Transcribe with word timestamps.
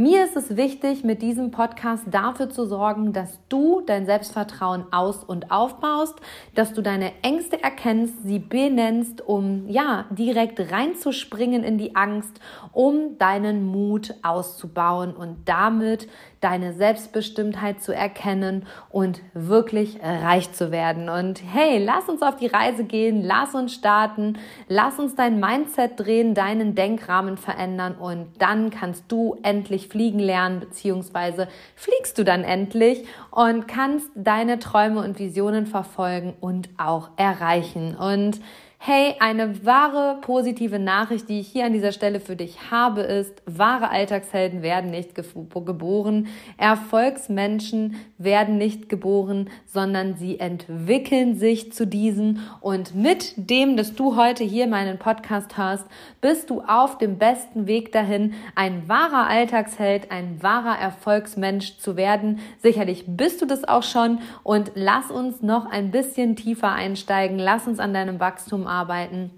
Mir 0.00 0.24
ist 0.24 0.34
es 0.34 0.56
wichtig, 0.56 1.04
mit 1.04 1.20
diesem 1.20 1.50
Podcast 1.50 2.04
dafür 2.10 2.48
zu 2.48 2.64
sorgen, 2.64 3.12
dass 3.12 3.38
du 3.50 3.82
dein 3.84 4.06
Selbstvertrauen 4.06 4.90
aus- 4.90 5.22
und 5.22 5.50
aufbaust, 5.50 6.14
dass 6.54 6.72
du 6.72 6.80
deine 6.80 7.12
Ängste 7.20 7.62
erkennst, 7.62 8.22
sie 8.22 8.38
benennst, 8.38 9.20
um 9.20 9.68
ja, 9.68 10.06
direkt 10.08 10.72
reinzuspringen 10.72 11.62
in 11.64 11.76
die 11.76 11.96
Angst, 11.96 12.40
um 12.72 13.18
deinen 13.18 13.66
Mut 13.66 14.14
auszubauen 14.22 15.14
und 15.14 15.46
damit 15.46 16.08
deine 16.40 16.72
Selbstbestimmtheit 16.72 17.82
zu 17.82 17.94
erkennen 17.94 18.64
und 18.88 19.20
wirklich 19.34 20.00
reich 20.02 20.50
zu 20.52 20.70
werden. 20.70 21.10
Und 21.10 21.42
hey, 21.44 21.76
lass 21.84 22.08
uns 22.08 22.22
auf 22.22 22.36
die 22.36 22.46
Reise 22.46 22.84
gehen, 22.84 23.22
lass 23.22 23.54
uns 23.54 23.74
starten, 23.74 24.38
lass 24.66 24.98
uns 24.98 25.14
dein 25.14 25.38
Mindset 25.38 26.00
drehen, 26.00 26.32
deinen 26.32 26.74
Denkrahmen 26.74 27.36
verändern 27.36 27.96
und 27.96 28.28
dann 28.38 28.70
kannst 28.70 29.04
du 29.12 29.36
endlich 29.42 29.89
fliegen 29.90 30.18
lernen, 30.18 30.60
beziehungsweise 30.60 31.48
fliegst 31.76 32.16
du 32.18 32.24
dann 32.24 32.44
endlich 32.44 33.04
und 33.30 33.68
kannst 33.68 34.08
deine 34.14 34.58
Träume 34.58 35.00
und 35.00 35.18
Visionen 35.18 35.66
verfolgen 35.66 36.34
und 36.40 36.68
auch 36.78 37.10
erreichen. 37.16 37.96
Und 37.96 38.40
Hey, 38.82 39.14
eine 39.20 39.66
wahre 39.66 40.22
positive 40.22 40.78
Nachricht, 40.78 41.28
die 41.28 41.40
ich 41.40 41.48
hier 41.48 41.66
an 41.66 41.74
dieser 41.74 41.92
Stelle 41.92 42.18
für 42.18 42.34
dich 42.34 42.70
habe, 42.70 43.02
ist, 43.02 43.42
wahre 43.44 43.90
Alltagshelden 43.90 44.62
werden 44.62 44.90
nicht 44.90 45.14
geboren, 45.14 46.28
Erfolgsmenschen 46.56 47.96
werden 48.16 48.56
nicht 48.56 48.88
geboren, 48.88 49.50
sondern 49.66 50.14
sie 50.16 50.40
entwickeln 50.40 51.36
sich 51.36 51.74
zu 51.74 51.86
diesen. 51.86 52.40
Und 52.62 52.94
mit 52.94 53.34
dem, 53.36 53.76
dass 53.76 53.96
du 53.96 54.16
heute 54.16 54.44
hier 54.44 54.66
meinen 54.66 54.98
Podcast 54.98 55.58
hörst, 55.58 55.84
bist 56.22 56.48
du 56.48 56.62
auf 56.62 56.96
dem 56.96 57.18
besten 57.18 57.66
Weg 57.66 57.92
dahin, 57.92 58.32
ein 58.54 58.88
wahrer 58.88 59.26
Alltagsheld, 59.26 60.10
ein 60.10 60.42
wahrer 60.42 60.78
Erfolgsmensch 60.78 61.76
zu 61.76 61.96
werden. 61.98 62.38
Sicherlich 62.62 63.04
bist 63.06 63.42
du 63.42 63.46
das 63.46 63.68
auch 63.68 63.82
schon 63.82 64.20
und 64.42 64.72
lass 64.74 65.10
uns 65.10 65.42
noch 65.42 65.70
ein 65.70 65.90
bisschen 65.90 66.34
tiefer 66.34 66.72
einsteigen, 66.72 67.38
lass 67.38 67.66
uns 67.66 67.78
an 67.78 67.92
deinem 67.92 68.20
Wachstum 68.20 68.69
arbeiten. 68.70 69.30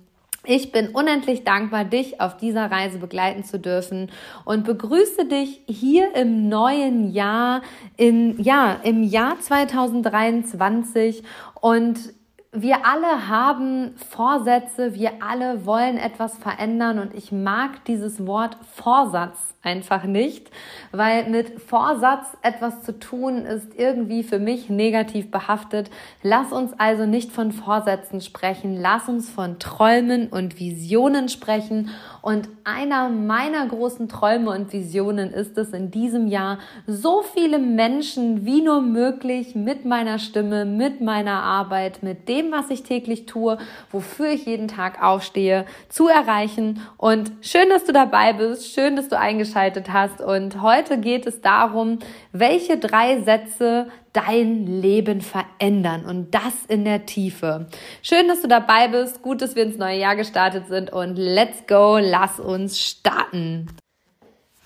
Ich 0.45 0.73
bin 0.73 0.89
unendlich 0.89 1.45
dankbar, 1.45 1.85
dich 1.85 2.21
auf 2.21 2.37
dieser 2.37 2.69
Reise 2.69 2.99
begleiten 2.99 3.45
zu 3.45 3.61
dürfen 3.61 4.11
und 4.45 4.65
begrüße 4.65 5.25
dich 5.27 5.63
hier 5.69 6.17
im 6.17 6.49
neuen 6.49 7.13
Jahr, 7.13 7.63
in, 7.97 8.43
ja, 8.43 8.81
im 8.83 9.05
Jahr 9.05 9.39
2023 9.39 11.23
und 11.61 12.13
wir 12.51 12.85
alle 12.85 13.29
haben 13.29 13.95
Vorsätze, 14.11 14.95
wir 14.95 15.13
alle 15.27 15.65
wollen 15.65 15.97
etwas 15.97 16.37
verändern 16.39 16.99
und 16.99 17.15
ich 17.15 17.31
mag 17.31 17.85
dieses 17.85 18.27
Wort 18.27 18.59
Vorsatz 18.75 19.52
einfach 19.63 20.05
nicht, 20.05 20.51
weil 20.91 21.31
mit 21.31 21.61
Vorsatz 21.61 22.27
etwas 22.43 22.83
zu 22.83 22.99
tun 22.99 23.47
ist 23.47 23.79
irgendwie 23.79 24.25
für 24.25 24.41
mich 24.41 24.69
negativ 24.69 25.31
behaftet. 25.31 25.89
Lass 26.23 26.53
uns 26.53 26.73
also 26.79 27.07
nicht 27.07 27.31
von 27.31 27.53
Vorsätzen 27.53 28.21
sprechen, 28.21 28.77
lass 28.77 29.09
uns 29.09 29.31
von 29.31 29.61
Träumen 29.61 30.29
und 30.29 30.59
Visionen 30.59 31.29
sprechen. 31.29 31.91
Und 32.23 32.49
einer 32.65 33.09
meiner 33.09 33.65
großen 33.67 34.09
Träume 34.09 34.51
und 34.51 34.73
Visionen 34.73 35.33
ist 35.33 35.57
es 35.57 35.73
in 35.73 35.93
diesem 35.93 36.27
Jahr, 36.27 36.59
so 36.89 37.23
viele 37.23 37.61
Menschen 37.61 38.45
wie 38.45 38.63
nur 38.63 38.81
möglich 38.81 39.55
mit 39.55 39.85
meiner 39.85 40.19
Stimme, 40.19 40.65
mit 40.65 41.01
meiner 41.01 41.43
Arbeit, 41.43 42.03
mit 42.03 42.29
dem, 42.29 42.51
was 42.51 42.69
ich 42.71 42.83
täglich 42.83 43.27
tue, 43.27 43.59
wofür 43.93 44.31
ich 44.31 44.47
jeden 44.47 44.67
Tag 44.67 45.03
aufstehe, 45.03 45.67
zu 45.89 46.09
erreichen. 46.09 46.81
Und 46.97 47.31
schön, 47.41 47.69
dass 47.69 47.85
du 47.85 47.93
dabei 47.93 48.33
bist, 48.33 48.73
schön, 48.73 48.97
dass 48.97 49.09
du 49.09 49.17
eingeschaltet 49.19 49.52
eingeschaltet 49.53 49.93
hast. 49.93 50.21
Und 50.21 50.63
heute 50.63 50.99
geht 50.99 51.27
es 51.27 51.41
darum, 51.41 51.99
welche 52.33 52.79
drei 52.79 53.21
Sätze 53.21 53.89
dein 54.13 54.67
Leben 54.67 55.21
verändern 55.21 56.05
und 56.05 56.35
das 56.35 56.67
in 56.69 56.85
der 56.85 57.07
Tiefe. 57.07 57.67
Schön, 58.03 58.29
dass 58.29 58.43
du 58.43 58.49
dabei 58.49 58.89
bist. 58.89 59.23
Gut, 59.23 59.41
dass 59.41 59.57
wir 59.57 59.63
ins 59.63 59.79
neue 59.79 59.99
Jahr 59.99 60.17
gestartet 60.17 60.69
sind 60.69 60.93
und 60.93 61.17
let's 61.17 61.67
go, 61.67 61.99
lass 61.99 62.39
uns 62.39 62.81
starten. 62.81 63.69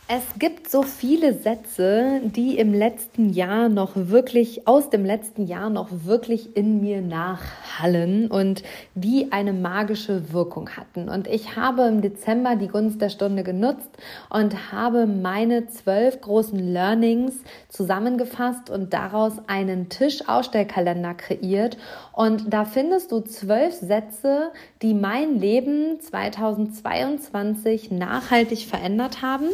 Es 0.08 0.22
gibt 0.38 0.70
so 0.70 0.82
viele 0.82 1.34
Sätze, 1.34 2.20
die 2.22 2.58
im 2.58 2.72
letzten 2.72 3.30
Jahr 3.30 3.68
noch 3.68 3.90
wirklich, 3.96 4.68
aus 4.68 4.88
dem 4.88 5.04
letzten 5.04 5.48
Jahr 5.48 5.68
noch 5.68 5.88
wirklich 5.90 6.56
in 6.56 6.80
mir 6.80 7.02
nachhallen 7.02 8.30
und 8.30 8.62
die 8.94 9.32
eine 9.32 9.52
magische 9.52 10.32
Wirkung 10.32 10.70
hatten. 10.76 11.08
Und 11.08 11.26
ich 11.26 11.56
habe 11.56 11.88
im 11.88 12.02
Dezember 12.02 12.54
die 12.54 12.68
Gunst 12.68 13.00
der 13.00 13.08
Stunde 13.08 13.42
genutzt 13.42 13.90
und 14.30 14.70
habe 14.70 15.08
meine 15.08 15.66
zwölf 15.66 16.20
großen 16.20 16.56
Learnings 16.56 17.34
zusammengefasst 17.68 18.70
und 18.70 18.92
daraus 18.92 19.32
einen 19.48 19.88
Tischausstellkalender 19.88 21.14
kreiert. 21.14 21.78
Und 22.12 22.54
da 22.54 22.64
findest 22.64 23.10
du 23.10 23.22
zwölf 23.22 23.74
Sätze, 23.74 24.52
die 24.82 24.94
mein 24.94 25.40
Leben 25.40 25.98
2022 26.00 27.90
nachhaltig 27.90 28.68
verändert 28.68 29.20
haben. 29.20 29.46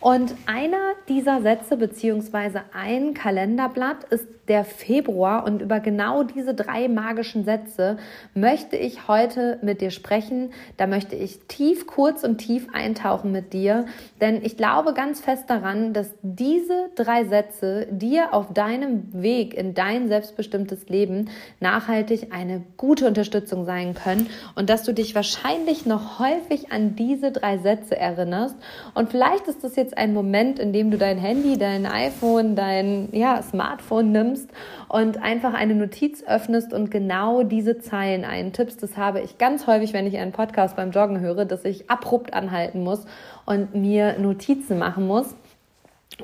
Und 0.00 0.34
einer 0.46 0.92
dieser 1.08 1.42
Sätze 1.42 1.76
beziehungsweise 1.76 2.62
ein 2.72 3.14
Kalenderblatt 3.14 4.04
ist 4.04 4.26
der 4.48 4.64
Februar 4.64 5.44
und 5.44 5.62
über 5.62 5.80
genau 5.80 6.22
diese 6.22 6.54
drei 6.54 6.88
magischen 6.88 7.44
Sätze 7.44 7.98
möchte 8.34 8.76
ich 8.76 9.08
heute 9.08 9.58
mit 9.62 9.80
dir 9.80 9.90
sprechen. 9.90 10.50
Da 10.76 10.86
möchte 10.86 11.16
ich 11.16 11.40
tief, 11.48 11.86
kurz 11.86 12.24
und 12.24 12.38
tief 12.38 12.68
eintauchen 12.72 13.30
mit 13.30 13.52
dir, 13.52 13.86
denn 14.20 14.42
ich 14.42 14.56
glaube 14.56 14.94
ganz 14.94 15.20
fest 15.20 15.44
daran, 15.48 15.92
dass 15.92 16.14
diese 16.22 16.90
drei 16.94 17.24
Sätze 17.24 17.86
dir 17.90 18.32
auf 18.32 18.52
deinem 18.52 19.22
Weg 19.22 19.54
in 19.54 19.74
dein 19.74 20.08
selbstbestimmtes 20.08 20.88
Leben 20.88 21.28
nachhaltig 21.60 22.28
eine 22.32 22.62
gute 22.76 23.06
Unterstützung 23.06 23.64
sein 23.64 23.94
können 23.94 24.28
und 24.54 24.70
dass 24.70 24.82
du 24.82 24.92
dich 24.92 25.14
wahrscheinlich 25.14 25.86
noch 25.86 26.18
häufig 26.18 26.72
an 26.72 26.96
diese 26.96 27.32
drei 27.32 27.58
Sätze 27.58 27.96
erinnerst. 27.96 28.56
Und 28.94 29.10
vielleicht 29.10 29.46
ist 29.46 29.62
das 29.62 29.76
jetzt 29.76 29.96
ein 29.96 30.14
Moment, 30.14 30.58
in 30.58 30.72
dem 30.72 30.90
du 30.90 30.98
dein 30.98 31.18
Handy, 31.18 31.58
dein 31.58 31.86
iPhone, 31.86 32.56
dein 32.56 33.08
ja, 33.12 33.42
Smartphone 33.42 34.12
nimmst 34.12 34.37
nimmst 34.38 34.50
und 34.88 35.22
einfach 35.22 35.54
eine 35.54 35.74
Notiz 35.74 36.22
öffnest 36.26 36.72
und 36.72 36.90
genau 36.90 37.42
diese 37.42 37.78
Zeilen 37.78 38.24
eintippst. 38.24 38.82
Das 38.82 38.96
habe 38.96 39.20
ich 39.20 39.38
ganz 39.38 39.66
häufig, 39.66 39.92
wenn 39.92 40.06
ich 40.06 40.16
einen 40.16 40.32
Podcast 40.32 40.76
beim 40.76 40.90
Joggen 40.90 41.20
höre, 41.20 41.44
dass 41.44 41.64
ich 41.64 41.90
abrupt 41.90 42.32
anhalten 42.32 42.82
muss 42.82 43.04
und 43.46 43.74
mir 43.74 44.18
Notizen 44.18 44.78
machen 44.78 45.06
muss. 45.06 45.34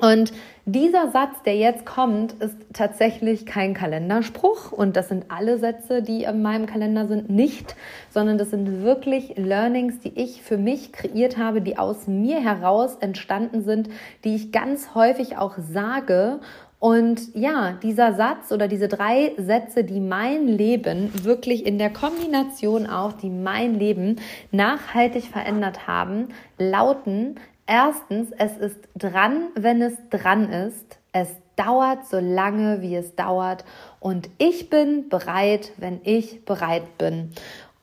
Und 0.01 0.33
dieser 0.65 1.11
Satz, 1.11 1.41
der 1.45 1.55
jetzt 1.55 1.85
kommt, 1.85 2.33
ist 2.33 2.57
tatsächlich 2.73 3.45
kein 3.45 3.73
Kalenderspruch 3.73 4.73
und 4.73 4.97
das 4.97 5.07
sind 5.07 5.25
alle 5.29 5.57
Sätze, 5.57 6.01
die 6.01 6.23
in 6.23 6.41
meinem 6.41 6.65
Kalender 6.65 7.07
sind, 7.07 7.29
nicht, 7.29 7.75
sondern 8.09 8.37
das 8.37 8.49
sind 8.49 8.83
wirklich 8.83 9.37
Learnings, 9.37 9.99
die 9.99 10.11
ich 10.19 10.41
für 10.41 10.57
mich 10.57 10.91
kreiert 10.91 11.37
habe, 11.37 11.61
die 11.61 11.77
aus 11.77 12.07
mir 12.07 12.41
heraus 12.41 12.97
entstanden 12.99 13.63
sind, 13.63 13.89
die 14.25 14.35
ich 14.35 14.51
ganz 14.51 14.95
häufig 14.95 15.37
auch 15.37 15.55
sage 15.59 16.39
und 16.85 17.33
ja, 17.33 17.79
dieser 17.81 18.13
Satz 18.13 18.51
oder 18.51 18.67
diese 18.67 18.87
drei 18.87 19.31
Sätze, 19.37 19.83
die 19.83 19.99
mein 19.99 20.47
Leben 20.47 21.11
wirklich 21.23 21.65
in 21.65 21.79
der 21.79 21.89
Kombination 21.89 22.85
auch, 22.85 23.13
die 23.13 23.31
mein 23.31 23.73
Leben 23.73 24.17
nachhaltig 24.51 25.23
verändert 25.23 25.87
haben, 25.87 26.27
lauten 26.59 27.39
erstens, 27.65 28.29
es 28.37 28.57
ist 28.57 28.77
dran, 28.95 29.47
wenn 29.55 29.81
es 29.81 29.95
dran 30.11 30.51
ist. 30.51 30.99
Es 31.11 31.29
dauert 31.55 32.05
so 32.05 32.19
lange, 32.19 32.83
wie 32.83 32.95
es 32.95 33.15
dauert. 33.15 33.65
Und 33.99 34.29
ich 34.37 34.69
bin 34.69 35.09
bereit, 35.09 35.71
wenn 35.77 36.01
ich 36.03 36.45
bereit 36.45 36.99
bin. 36.99 37.31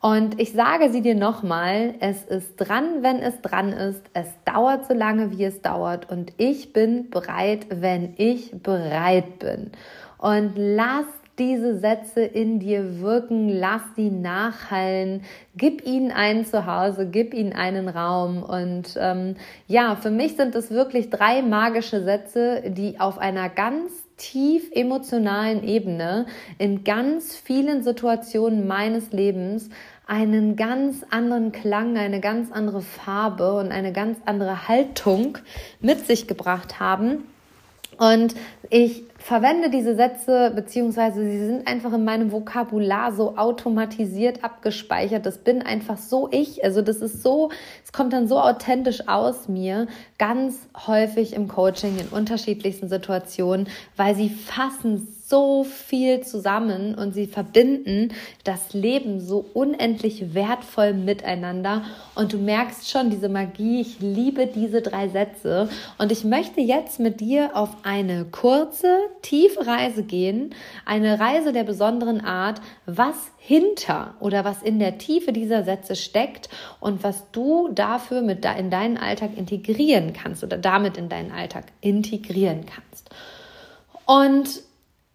Und 0.03 0.37
ich 0.37 0.51
sage 0.51 0.91
sie 0.91 0.99
dir 0.99 1.15
nochmal, 1.15 1.93
es 2.01 2.25
ist 2.25 2.57
dran, 2.57 3.03
wenn 3.03 3.19
es 3.19 3.39
dran 3.39 3.71
ist. 3.71 4.01
Es 4.11 4.27
dauert 4.43 4.85
so 4.85 4.93
lange, 4.93 5.31
wie 5.31 5.45
es 5.45 5.61
dauert. 5.61 6.11
Und 6.11 6.33
ich 6.35 6.73
bin 6.73 7.09
bereit, 7.09 7.67
wenn 7.69 8.13
ich 8.17 8.51
bereit 8.51 9.39
bin. 9.39 9.71
Und 10.17 10.55
lass 10.57 11.05
diese 11.39 11.79
Sätze 11.79 12.21
in 12.21 12.59
dir 12.59 12.99
wirken, 12.99 13.47
lass 13.47 13.81
sie 13.95 14.09
nachhallen, 14.09 15.21
gib 15.55 15.87
ihnen 15.87 16.11
ein 16.11 16.45
Zuhause, 16.45 17.07
gib 17.09 17.33
ihnen 17.33 17.53
einen 17.53 17.87
Raum. 17.87 18.43
Und 18.43 18.97
ähm, 18.99 19.37
ja, 19.67 19.95
für 19.95 20.11
mich 20.11 20.35
sind 20.35 20.53
es 20.53 20.69
wirklich 20.69 21.11
drei 21.11 21.41
magische 21.41 22.03
Sätze, 22.03 22.61
die 22.67 22.99
auf 22.99 23.19
einer 23.19 23.47
ganz 23.47 24.03
tief 24.17 24.69
emotionalen 24.73 25.63
Ebene 25.63 26.27
in 26.57 26.83
ganz 26.83 27.35
vielen 27.35 27.83
Situationen 27.83 28.67
meines 28.67 29.11
Lebens 29.11 29.69
einen 30.05 30.55
ganz 30.55 31.03
anderen 31.09 31.51
Klang, 31.51 31.97
eine 31.97 32.19
ganz 32.19 32.51
andere 32.51 32.81
Farbe 32.81 33.53
und 33.59 33.71
eine 33.71 33.93
ganz 33.93 34.17
andere 34.25 34.67
Haltung 34.67 35.37
mit 35.79 36.05
sich 36.05 36.27
gebracht 36.27 36.79
haben. 36.79 37.23
Und 37.97 38.35
ich 38.69 39.03
verwende 39.17 39.69
diese 39.69 39.95
Sätze, 39.95 40.51
beziehungsweise 40.53 41.23
sie 41.23 41.45
sind 41.45 41.67
einfach 41.67 41.93
in 41.93 42.03
meinem 42.03 42.31
Vokabular 42.31 43.13
so 43.13 43.37
automatisiert 43.37 44.43
abgespeichert. 44.43 45.25
Das 45.25 45.37
bin 45.37 45.61
einfach 45.61 45.97
so 45.97 46.27
ich. 46.31 46.63
Also 46.63 46.81
das 46.81 46.97
ist 46.97 47.23
so, 47.23 47.49
es 47.85 47.93
kommt 47.93 48.13
dann 48.13 48.27
so 48.27 48.39
authentisch 48.39 49.07
aus 49.07 49.47
mir, 49.47 49.87
ganz 50.17 50.67
häufig 50.87 51.33
im 51.33 51.47
Coaching 51.47 51.97
in 51.99 52.07
unterschiedlichsten 52.07 52.89
Situationen, 52.89 53.67
weil 53.95 54.15
sie 54.15 54.29
fassen 54.29 55.07
so 55.33 55.63
viel 55.63 56.21
zusammen 56.21 56.93
und 56.93 57.15
sie 57.15 57.25
verbinden 57.25 58.13
das 58.43 58.73
Leben 58.73 59.19
so 59.19 59.43
unendlich 59.55 60.35
wertvoll 60.35 60.93
miteinander. 60.93 61.85
Und 62.13 62.33
du 62.33 62.37
merkst 62.37 62.87
schon 62.87 63.09
diese 63.09 63.29
Magie. 63.29 63.81
Ich 63.81 63.99
liebe 63.99 64.45
diese 64.45 64.83
drei 64.83 65.07
Sätze. 65.07 65.69
Und 65.97 66.11
ich 66.11 66.23
möchte 66.23 66.61
jetzt 66.61 66.99
mit 66.99 67.19
dir 67.19 67.55
auf 67.55 67.69
eine 67.81 68.25
kurze, 68.25 68.99
tiefe 69.23 69.65
Reise 69.65 70.03
gehen. 70.03 70.53
Eine 70.85 71.19
Reise 71.19 71.51
der 71.51 71.63
besonderen 71.63 72.23
Art, 72.23 72.61
was 72.85 73.15
hinter 73.39 74.13
oder 74.19 74.45
was 74.45 74.61
in 74.61 74.77
der 74.77 74.99
Tiefe 74.99 75.33
dieser 75.33 75.63
Sätze 75.63 75.95
steckt 75.95 76.47
und 76.79 77.03
was 77.03 77.31
du 77.31 77.69
dafür 77.69 78.21
mit 78.21 78.45
in 78.45 78.69
deinen 78.69 78.99
Alltag 78.99 79.31
integrieren 79.35 80.13
kannst 80.13 80.43
oder 80.43 80.59
damit 80.59 80.95
in 80.95 81.09
deinen 81.09 81.31
Alltag 81.31 81.65
integrieren 81.81 82.67
kannst. 82.67 83.09
Und 84.05 84.61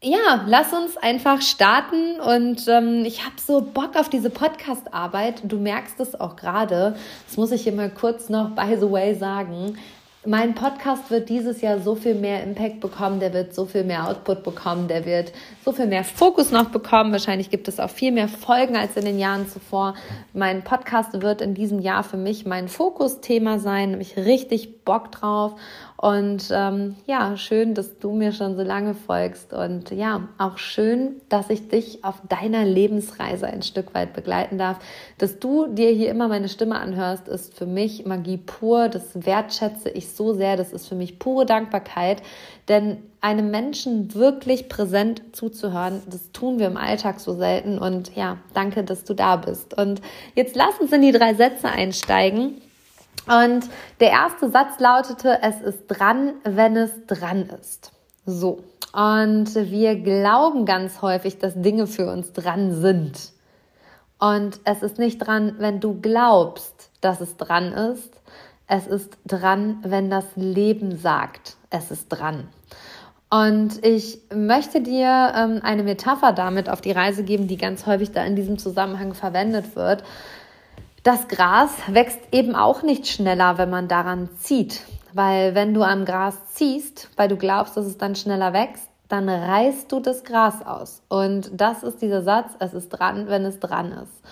ja, 0.01 0.45
lass 0.47 0.73
uns 0.73 0.97
einfach 0.97 1.43
starten 1.43 2.21
und 2.21 2.69
ähm, 2.69 3.05
ich 3.05 3.25
habe 3.25 3.35
so 3.45 3.61
Bock 3.61 3.97
auf 3.97 4.09
diese 4.09 4.31
Podcast-Arbeit. 4.31 5.43
Du 5.43 5.59
merkst 5.59 5.99
es 5.99 6.19
auch 6.21 6.37
gerade. 6.37 6.95
Das 7.27 7.37
muss 7.37 7.51
ich 7.51 7.63
hier 7.63 7.73
mal 7.73 7.91
kurz 7.91 8.29
noch 8.29 8.51
by 8.51 8.77
the 8.79 8.89
way 8.89 9.15
sagen. 9.15 9.77
Mein 10.25 10.55
Podcast 10.55 11.11
wird 11.11 11.29
dieses 11.29 11.63
Jahr 11.63 11.81
so 11.81 11.95
viel 11.95 12.15
mehr 12.15 12.43
Impact 12.43 12.81
bekommen, 12.81 13.19
der 13.19 13.33
wird 13.33 13.55
so 13.55 13.65
viel 13.65 13.83
mehr 13.83 14.09
Output 14.09 14.45
bekommen, 14.45 14.87
der 14.87 15.07
wird 15.07 15.33
so 15.65 15.73
viel 15.73 15.87
mehr 15.87 16.05
Fokus 16.05 16.51
noch 16.51 16.71
bekommen. 16.71 17.13
Wahrscheinlich 17.13 17.51
gibt 17.51 17.67
es 17.67 17.81
auch 17.81 17.91
viel 17.91 18.13
mehr 18.13 18.29
Folgen 18.29 18.77
als 18.77 18.97
in 18.97 19.05
den 19.05 19.19
Jahren 19.19 19.49
zuvor. 19.49 19.95
Mein 20.33 20.63
Podcast 20.63 21.23
wird 21.23 21.41
in 21.41 21.55
diesem 21.55 21.81
Jahr 21.81 22.05
für 22.05 22.17
mich 22.19 22.47
mein 22.47 22.69
Fokusthema 22.69 23.59
sein, 23.59 23.93
nämlich 23.93 24.17
richtig 24.17 24.85
Bock 24.85 25.11
drauf. 25.13 25.55
Und 26.01 26.51
ähm, 26.53 26.95
ja, 27.07 27.37
schön, 27.37 27.75
dass 27.75 27.99
du 27.99 28.13
mir 28.13 28.31
schon 28.31 28.55
so 28.55 28.63
lange 28.63 28.95
folgst. 28.95 29.53
Und 29.53 29.91
ja, 29.91 30.29
auch 30.39 30.57
schön, 30.57 31.17
dass 31.29 31.51
ich 31.51 31.69
dich 31.69 32.05
auf 32.05 32.23
deiner 32.29 32.65
Lebensreise 32.65 33.49
ein 33.49 33.63
Stück 33.63 33.95
weit 33.95 34.13
begleiten 34.13 34.59
darf. 34.59 34.79
Dass 35.19 35.41
du 35.41 35.67
dir 35.67 35.91
hier 35.91 36.09
immer 36.11 36.29
meine 36.29 36.49
Stimme 36.49 36.79
anhörst, 36.79 37.27
ist 37.27 37.53
für 37.53 37.67
mich 37.67 38.07
Magie 38.07 38.37
pur. 38.37 38.89
Das 38.89 39.27
wertschätze 39.27 39.91
ich 39.91 40.11
so 40.13 40.35
sehr. 40.35 40.57
Das 40.57 40.73
ist 40.73 40.87
für 40.87 40.95
mich 40.95 41.19
pure 41.19 41.47
Dankbarkeit. 41.47 42.23
Denn 42.69 42.99
einem 43.21 43.51
Menschen 43.51 44.15
wirklich 44.15 44.69
präsent 44.69 45.23
zuzuhören, 45.33 46.03
das 46.09 46.31
tun 46.31 46.61
wir 46.61 46.69
im 46.69 46.77
Alltag 46.77 47.19
so 47.19 47.35
selten. 47.35 47.77
Und 47.77 48.15
ja, 48.15 48.39
danke, 48.55 48.85
dass 48.85 49.03
du 49.03 49.15
da 49.15 49.35
bist. 49.35 49.77
Und 49.77 50.01
jetzt 50.37 50.55
lass 50.55 50.79
uns 50.79 50.93
in 50.93 51.03
die 51.03 51.11
drei 51.11 51.35
Sätze 51.35 51.69
einsteigen. 51.69 52.61
Und 53.29 53.69
der 54.01 54.11
erste 54.11 54.51
Satz 54.51 54.79
lautete, 54.79 55.39
es 55.43 55.61
ist 55.61 55.87
dran, 55.87 56.35
wenn 56.45 56.77
es 56.77 56.91
dran 57.07 57.49
ist. 57.61 57.93
So. 58.27 58.65
Und 58.93 59.55
wir 59.55 59.97
glauben 59.97 60.65
ganz 60.65 61.03
häufig, 61.03 61.39
dass 61.39 61.55
Dinge 61.55 61.87
für 61.87 62.11
uns 62.11 62.33
dran 62.33 62.73
sind. 62.73 63.33
Und 64.19 64.61
es 64.65 64.83
ist 64.83 64.99
nicht 64.99 65.19
dran, 65.19 65.57
wenn 65.59 65.81
du 65.81 66.01
glaubst, 66.01 66.91
dass 67.01 67.21
es 67.21 67.37
dran 67.37 67.73
ist. 67.73 68.11
Es 68.67 68.87
ist 68.87 69.17
dran, 69.27 69.79
wenn 69.83 70.11
das 70.11 70.25
Leben 70.35 70.97
sagt, 70.97 71.57
es 71.71 71.91
ist 71.91 72.09
dran. 72.09 72.49
Und 73.31 73.85
ich 73.85 74.21
möchte 74.35 74.81
dir 74.81 75.33
ähm, 75.37 75.61
eine 75.63 75.83
Metapher 75.83 76.33
damit 76.33 76.69
auf 76.71 76.81
die 76.81 76.93
Reise 76.93 77.25
geben, 77.25 77.47
die 77.47 77.59
ganz 77.59 77.87
häufig 77.87 78.13
da 78.13 78.25
in 78.25 78.37
diesem 78.37 78.59
Zusammenhang 78.59 79.13
verwendet 79.13 79.77
wird. 79.77 80.03
Das 81.09 81.27
Gras 81.27 81.71
wächst 81.87 82.21
eben 82.33 82.55
auch 82.55 82.83
nicht 82.83 83.09
schneller, 83.09 83.57
wenn 83.57 83.71
man 83.71 83.89
daran 83.89 84.29
zieht. 84.37 84.83
Weil 85.15 85.55
wenn 85.55 85.73
du 85.73 85.83
am 85.83 86.05
Gras 86.05 86.53
ziehst, 86.53 87.09
weil 87.17 87.29
du 87.29 87.39
glaubst, 87.39 87.79
dass 87.79 87.87
es 87.87 87.97
dann 87.97 88.15
schneller 88.15 88.53
wächst, 88.53 88.91
dann 89.09 89.27
reißt 89.27 89.91
du 89.91 90.01
das 90.01 90.23
Gras 90.23 90.61
aus. 90.67 91.01
Und 91.09 91.51
das 91.55 91.83
ist 91.83 92.03
dieser 92.03 92.21
Satz, 92.21 92.51
es 92.59 92.75
ist 92.75 92.91
dran, 92.91 93.27
wenn 93.29 93.47
es 93.47 93.59
dran 93.59 93.91
ist. 93.93 94.23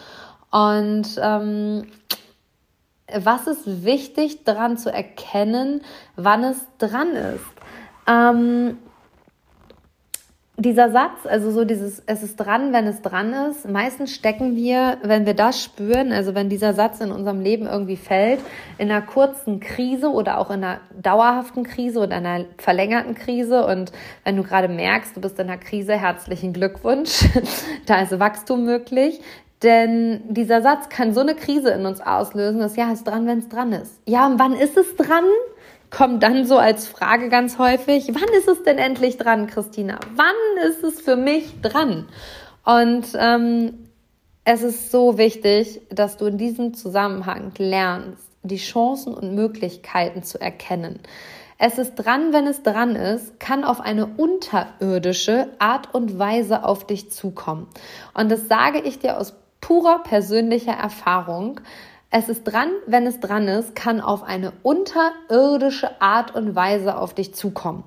Und 0.51 1.19
ähm, 1.19 1.87
was 3.11 3.47
ist 3.47 3.87
wichtig 3.87 4.45
daran 4.45 4.77
zu 4.77 4.93
erkennen, 4.93 5.81
wann 6.17 6.45
es 6.45 6.59
dran 6.77 7.13
ist? 7.13 7.47
Ähm, 8.07 8.77
dieser 10.59 10.91
Satz, 10.91 11.27
also 11.27 11.51
so 11.51 11.67
dieses, 11.67 12.03
es 12.07 12.23
ist 12.23 12.37
dran, 12.37 12.73
wenn 12.73 12.87
es 12.87 13.03
dran 13.03 13.35
ist, 13.51 13.69
meistens 13.69 14.15
stecken 14.15 14.57
wir, 14.57 14.97
wenn 15.03 15.27
wir 15.27 15.35
das 15.35 15.63
spüren, 15.63 16.13
also 16.13 16.35
wenn 16.35 16.49
dieser 16.49 16.73
Satz 16.73 17.01
in 17.01 17.13
unserem 17.13 17.41
Leben 17.41 17.67
irgendwie 17.67 17.99
fällt, 17.99 18.41
in 18.79 18.91
einer 18.91 19.03
kurzen 19.03 19.61
Krise 19.61 20.09
oder 20.09 20.39
auch 20.39 20.51
in 20.51 20.65
einer 20.65 20.81
dauerhaften 21.01 21.63
Krise 21.63 22.01
oder 22.01 22.17
einer 22.17 22.47
verlängerten 22.57 23.15
Krise. 23.15 23.67
Und 23.67 23.93
wenn 24.25 24.37
du 24.37 24.45
gerade 24.45 24.69
merkst, 24.69 25.15
du 25.15 25.21
bist 25.21 25.39
in 25.39 25.51
einer 25.51 25.59
Krise, 25.59 25.93
herzlichen 25.93 26.55
Glückwunsch, 26.55 27.27
da 27.87 28.01
ist 28.01 28.19
Wachstum 28.19 28.65
möglich. 28.65 29.21
Denn 29.63 30.23
dieser 30.29 30.63
Satz 30.63 30.89
kann 30.89 31.13
so 31.13 31.21
eine 31.21 31.35
Krise 31.35 31.71
in 31.71 31.87
uns 31.87 32.01
auslösen, 32.01 32.61
dass 32.61 32.77
ja, 32.77 32.93
es 32.93 33.01
ist 33.01 33.07
dran, 33.07 33.27
wenn 33.27 33.39
es 33.39 33.49
dran 33.49 33.73
ist. 33.73 34.01
Ja, 34.07 34.27
und 34.27 34.39
wann 34.39 34.55
ist 34.55 34.77
es 34.77 34.97
dran? 34.97 35.25
Kommt 35.91 36.23
dann 36.23 36.45
so 36.45 36.59
als 36.59 36.87
Frage 36.89 37.29
ganz 37.29 37.59
häufig, 37.59 38.09
wann 38.09 38.29
ist 38.37 38.49
es 38.49 38.63
denn 38.63 38.79
endlich 38.79 39.17
dran, 39.17 39.47
Christina? 39.47 39.99
Wann 40.15 40.69
ist 40.69 40.83
es 40.83 41.01
für 41.01 41.17
mich 41.17 41.61
dran? 41.63 42.09
Und 42.65 43.07
ähm, 43.19 43.87
es 44.45 44.63
ist 44.63 44.91
so 44.91 45.19
wichtig, 45.19 45.81
dass 45.91 46.17
du 46.17 46.27
in 46.27 46.39
diesem 46.39 46.75
Zusammenhang 46.75 47.53
lernst, 47.59 48.23
die 48.43 48.59
Chancen 48.59 49.15
und 49.15 49.35
Möglichkeiten 49.35 50.23
zu 50.23 50.41
erkennen. 50.41 51.01
Es 51.59 51.79
ist 51.79 51.95
dran, 51.95 52.33
wenn 52.33 52.47
es 52.47 52.63
dran 52.63 52.97
ist, 52.97 53.41
kann 53.41 53.65
auf 53.65 53.81
eine 53.81 54.07
unterirdische 54.07 55.49
Art 55.59 55.95
und 55.95 56.19
Weise 56.19 56.65
auf 56.65 56.87
dich 56.87 57.11
zukommen. 57.11 57.67
Und 58.13 58.31
das 58.31 58.47
sage 58.47 58.81
ich 58.81 58.99
dir 58.99 59.19
aus 59.19 59.35
purer 59.61 60.03
persönlicher 60.03 60.75
Erfahrung. 60.75 61.61
Es 62.11 62.29
ist 62.29 62.45
dran, 62.45 62.71
wenn 62.87 63.07
es 63.07 63.19
dran 63.19 63.49
ist, 63.49 63.75
kann 63.75 64.01
auf 64.01 64.23
eine 64.23 64.53
unterirdische 64.63 66.01
Art 66.01 66.35
und 66.35 66.55
Weise 66.55 66.99
auf 66.99 67.15
dich 67.15 67.35
zukommen. 67.35 67.83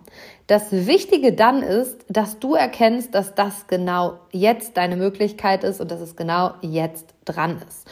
Das 0.48 0.72
Wichtige 0.72 1.34
dann 1.34 1.64
ist, 1.64 2.06
dass 2.10 2.38
du 2.40 2.54
erkennst, 2.54 3.16
dass 3.16 3.34
das 3.34 3.68
genau 3.68 4.20
jetzt 4.32 4.76
deine 4.76 4.98
Möglichkeit 4.98 5.64
ist 5.64 5.80
und 5.80 5.90
dass 5.90 6.02
es 6.02 6.18
genau 6.18 6.52
jetzt 6.62 7.14
dran 7.24 7.62
ist. 7.68 7.88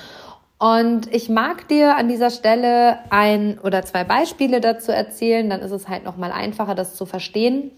Und 0.59 1.13
ich 1.13 1.29
mag 1.29 1.67
dir 1.69 1.95
an 1.95 2.09
dieser 2.09 2.31
Stelle 2.31 2.99
ein 3.09 3.59
oder 3.59 3.83
zwei 3.83 4.03
Beispiele 4.03 4.59
dazu 4.59 4.91
erzählen, 4.91 5.49
dann 5.49 5.61
ist 5.61 5.71
es 5.71 5.87
halt 5.87 6.03
noch 6.03 6.17
mal 6.17 6.31
einfacher, 6.31 6.75
das 6.75 6.95
zu 6.95 7.05
verstehen. 7.05 7.71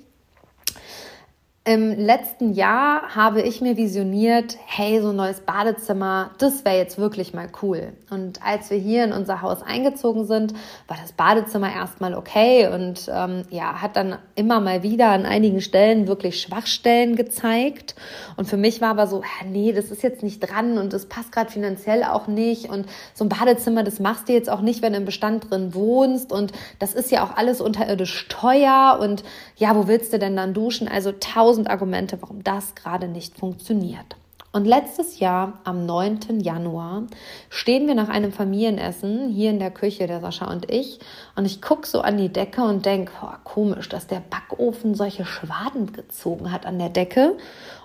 Im 1.69 1.91
letzten 1.99 2.53
Jahr 2.53 3.15
habe 3.15 3.43
ich 3.43 3.61
mir 3.61 3.77
visioniert, 3.77 4.57
hey, 4.65 4.99
so 5.03 5.09
ein 5.09 5.15
neues 5.15 5.41
Badezimmer, 5.41 6.31
das 6.39 6.65
wäre 6.65 6.77
jetzt 6.77 6.97
wirklich 6.97 7.35
mal 7.35 7.47
cool. 7.61 7.93
Und 8.09 8.43
als 8.43 8.71
wir 8.71 8.79
hier 8.79 9.03
in 9.03 9.11
unser 9.11 9.43
Haus 9.43 9.61
eingezogen 9.61 10.25
sind, 10.25 10.53
war 10.87 10.97
das 10.99 11.11
Badezimmer 11.11 11.71
erstmal 11.71 12.15
okay 12.15 12.67
und 12.73 13.07
ähm, 13.13 13.43
ja, 13.51 13.83
hat 13.83 13.97
dann 13.97 14.17
immer 14.33 14.59
mal 14.61 14.81
wieder 14.81 15.09
an 15.09 15.27
einigen 15.27 15.61
Stellen 15.61 16.07
wirklich 16.07 16.41
Schwachstellen 16.41 17.15
gezeigt. 17.15 17.93
Und 18.35 18.47
für 18.47 18.57
mich 18.57 18.81
war 18.81 18.89
aber 18.89 19.05
so, 19.05 19.21
nee, 19.45 19.71
das 19.71 19.91
ist 19.91 20.01
jetzt 20.01 20.23
nicht 20.23 20.39
dran 20.39 20.79
und 20.79 20.91
das 20.91 21.05
passt 21.05 21.31
gerade 21.31 21.51
finanziell 21.51 22.03
auch 22.03 22.25
nicht. 22.25 22.67
Und 22.67 22.87
so 23.13 23.25
ein 23.25 23.29
Badezimmer, 23.29 23.83
das 23.83 23.99
machst 23.99 24.27
du 24.27 24.33
jetzt 24.33 24.49
auch 24.49 24.61
nicht, 24.61 24.81
wenn 24.81 24.93
du 24.93 24.97
im 24.97 25.05
Bestand 25.05 25.51
drin 25.51 25.75
wohnst. 25.75 26.31
Und 26.31 26.51
das 26.79 26.95
ist 26.95 27.11
ja 27.11 27.23
auch 27.23 27.37
alles 27.37 27.61
unterirdisch 27.61 28.27
teuer. 28.27 28.97
Und 28.99 29.23
ja, 29.57 29.75
wo 29.75 29.87
willst 29.87 30.13
du 30.13 30.17
denn 30.17 30.35
dann 30.35 30.55
duschen? 30.55 30.87
Also 30.87 31.11
tausend 31.11 31.58
tausend 31.59 31.69
Argumente, 31.69 32.21
warum 32.21 32.43
das 32.43 32.75
gerade 32.75 33.07
nicht 33.07 33.37
funktioniert. 33.37 34.15
Und 34.51 34.65
letztes 34.65 35.19
Jahr, 35.19 35.59
am 35.63 35.85
9. 35.85 36.39
Januar, 36.39 37.03
stehen 37.49 37.85
wir 37.85 37.93
nach 37.93 38.09
einem 38.09 38.31
Familienessen 38.31 39.29
hier 39.29 39.51
in 39.51 39.59
der 39.59 39.69
Küche, 39.69 40.07
der 40.07 40.21
Sascha 40.21 40.49
und 40.49 40.71
ich. 40.71 40.99
Und 41.35 41.45
ich 41.45 41.61
gucke 41.61 41.85
so 41.85 42.01
an 42.01 42.17
die 42.17 42.29
Decke 42.29 42.63
und 42.63 42.83
denke, 42.83 43.11
komisch, 43.43 43.89
dass 43.89 44.07
der 44.07 44.21
Backofen 44.21 44.95
solche 44.95 45.23
Schwaden 45.25 45.93
gezogen 45.93 46.51
hat 46.51 46.65
an 46.65 46.79
der 46.79 46.89
Decke. 46.89 47.37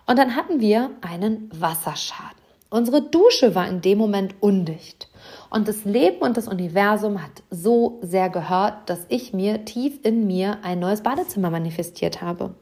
Und 0.07 0.19
dann 0.19 0.37
hatten 0.37 0.61
wir 0.61 0.91
einen 1.03 1.51
Wasserschaden. 1.53 2.39
Unsere 2.71 3.03
Dusche 3.03 3.55
war 3.55 3.69
in 3.69 3.83
dem 3.83 3.99
Moment 3.99 4.35
undicht. 4.41 5.09
Und 5.55 5.69
das 5.69 5.85
Leben 5.85 6.19
und 6.19 6.37
das 6.37 6.49
Universum 6.49 7.23
hat 7.23 7.31
so 7.49 8.01
sehr 8.03 8.29
gehört, 8.29 8.75
dass 8.87 9.07
ich 9.09 9.33
mir 9.33 9.65
tief 9.65 10.01
in 10.03 10.27
mir 10.27 10.59
ein 10.65 10.81
neues 10.81 11.05
Badezimmer 11.05 11.49
manifestiert 11.49 12.21
habe. 12.21 12.57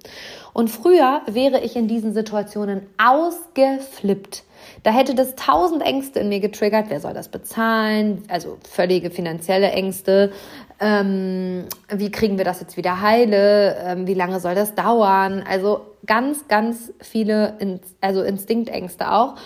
Und 0.52 0.68
früher 0.68 1.22
wäre 1.26 1.60
ich 1.60 1.74
in 1.74 1.88
diesen 1.88 2.12
Situationen 2.12 2.82
ausgeflippt. 3.02 4.44
Da 4.82 4.90
hätte 4.90 5.14
das 5.14 5.36
tausend 5.36 5.80
Ängste 5.82 6.20
in 6.20 6.28
mir 6.28 6.40
getriggert. 6.40 6.90
Wer 6.90 7.00
soll 7.00 7.14
das 7.14 7.28
bezahlen? 7.28 8.24
Also 8.28 8.58
völlige 8.68 9.10
finanzielle 9.10 9.70
Ängste. 9.70 10.30
Ähm, 10.78 11.64
wie 11.88 12.10
kriegen 12.10 12.36
wir 12.36 12.44
das 12.44 12.60
jetzt 12.60 12.76
wieder 12.76 13.00
heile? 13.00 13.74
Ähm, 13.86 14.06
wie 14.06 14.12
lange 14.12 14.38
soll 14.38 14.54
das 14.54 14.74
dauern? 14.74 15.42
Also 15.48 15.80
ganz, 16.04 16.46
ganz 16.46 16.92
viele, 17.00 17.80
also 18.02 18.22
Instinktängste 18.22 19.10
auch. 19.10 19.36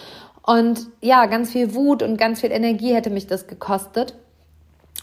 Und 0.47 0.87
ja, 1.01 1.27
ganz 1.27 1.51
viel 1.51 1.75
Wut 1.75 2.03
und 2.03 2.17
ganz 2.17 2.41
viel 2.41 2.53
Energie 2.53 2.95
hätte 2.95 3.11
mich 3.11 3.27
das 3.27 3.49
gekostet. 3.49 4.15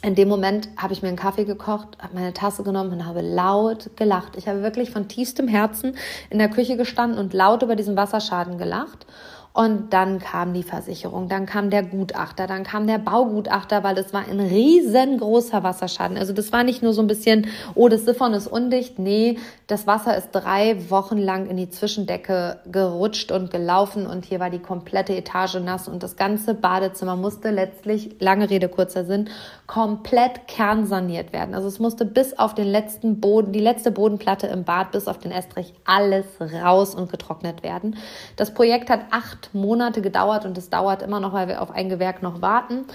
In 0.01 0.15
dem 0.15 0.29
Moment 0.29 0.69
habe 0.77 0.93
ich 0.93 1.01
mir 1.01 1.09
einen 1.09 1.17
Kaffee 1.17 1.43
gekocht, 1.43 1.97
habe 1.99 2.15
meine 2.15 2.33
Tasse 2.33 2.63
genommen 2.63 2.91
und 2.91 3.05
habe 3.05 3.21
laut 3.21 3.91
gelacht. 3.95 4.35
Ich 4.37 4.47
habe 4.47 4.63
wirklich 4.63 4.89
von 4.89 5.07
tiefstem 5.07 5.47
Herzen 5.47 5.97
in 6.29 6.39
der 6.39 6.49
Küche 6.49 6.77
gestanden 6.77 7.19
und 7.19 7.33
laut 7.33 7.61
über 7.61 7.75
diesen 7.75 7.95
Wasserschaden 7.95 8.57
gelacht. 8.57 9.05
Und 9.55 9.93
dann 9.93 10.17
kam 10.17 10.55
die 10.55 10.63
Versicherung, 10.63 11.29
dann 11.29 11.45
kam 11.45 11.69
der 11.69 11.83
Gutachter, 11.83 12.47
dann 12.47 12.63
kam 12.63 12.87
der 12.87 12.97
Baugutachter, 12.97 13.83
weil 13.83 13.95
es 13.99 14.11
war 14.11 14.27
ein 14.27 14.39
riesengroßer 14.39 15.61
Wasserschaden. 15.61 16.17
Also 16.17 16.33
das 16.33 16.51
war 16.51 16.63
nicht 16.63 16.81
nur 16.81 16.91
so 16.91 17.03
ein 17.03 17.07
bisschen, 17.07 17.45
oh, 17.75 17.87
das 17.87 18.03
Siphon 18.03 18.33
ist 18.33 18.47
undicht. 18.47 18.97
Nee, 18.97 19.37
das 19.67 19.85
Wasser 19.85 20.17
ist 20.17 20.29
drei 20.31 20.89
Wochen 20.89 21.19
lang 21.19 21.45
in 21.45 21.57
die 21.57 21.69
Zwischendecke 21.69 22.61
gerutscht 22.71 23.31
und 23.31 23.51
gelaufen 23.51 24.07
und 24.07 24.25
hier 24.25 24.39
war 24.39 24.49
die 24.49 24.57
komplette 24.57 25.15
Etage 25.15 25.59
nass 25.59 25.87
und 25.87 26.01
das 26.01 26.15
ganze 26.15 26.55
Badezimmer 26.55 27.15
musste 27.15 27.51
letztlich, 27.51 28.15
lange 28.19 28.49
Rede, 28.49 28.69
kurzer 28.69 29.05
Sinn, 29.05 29.29
komplett 29.67 30.47
kernsaniert 30.47 31.31
werden. 31.31 31.53
Also 31.53 31.67
es 31.67 31.77
musste 31.77 32.05
bis 32.05 32.39
auf 32.39 32.55
den 32.55 32.67
letzten 32.67 33.19
Boden, 33.19 33.51
die 33.51 33.59
letzte 33.59 33.91
Bodenplatte 33.91 34.47
im 34.47 34.63
Bad, 34.63 34.91
bis 34.93 35.07
auf 35.07 35.19
den 35.19 35.31
Estrich, 35.31 35.75
alles 35.85 36.25
raus 36.39 36.95
und 36.95 37.11
getrocknet 37.11 37.61
werden. 37.61 37.97
Das 38.35 38.51
Projekt 38.51 38.89
hat 38.89 39.01
acht 39.11 39.42
Monate 39.53 40.01
gedauert 40.01 40.45
und 40.45 40.57
es 40.57 40.69
dauert 40.69 41.01
immer 41.01 41.19
noch, 41.19 41.33
weil 41.33 41.47
wir 41.47 41.61
auf 41.61 41.71
ein 41.71 41.89
Gewerk 41.89 42.21
noch 42.21 42.41
warten. 42.41 42.85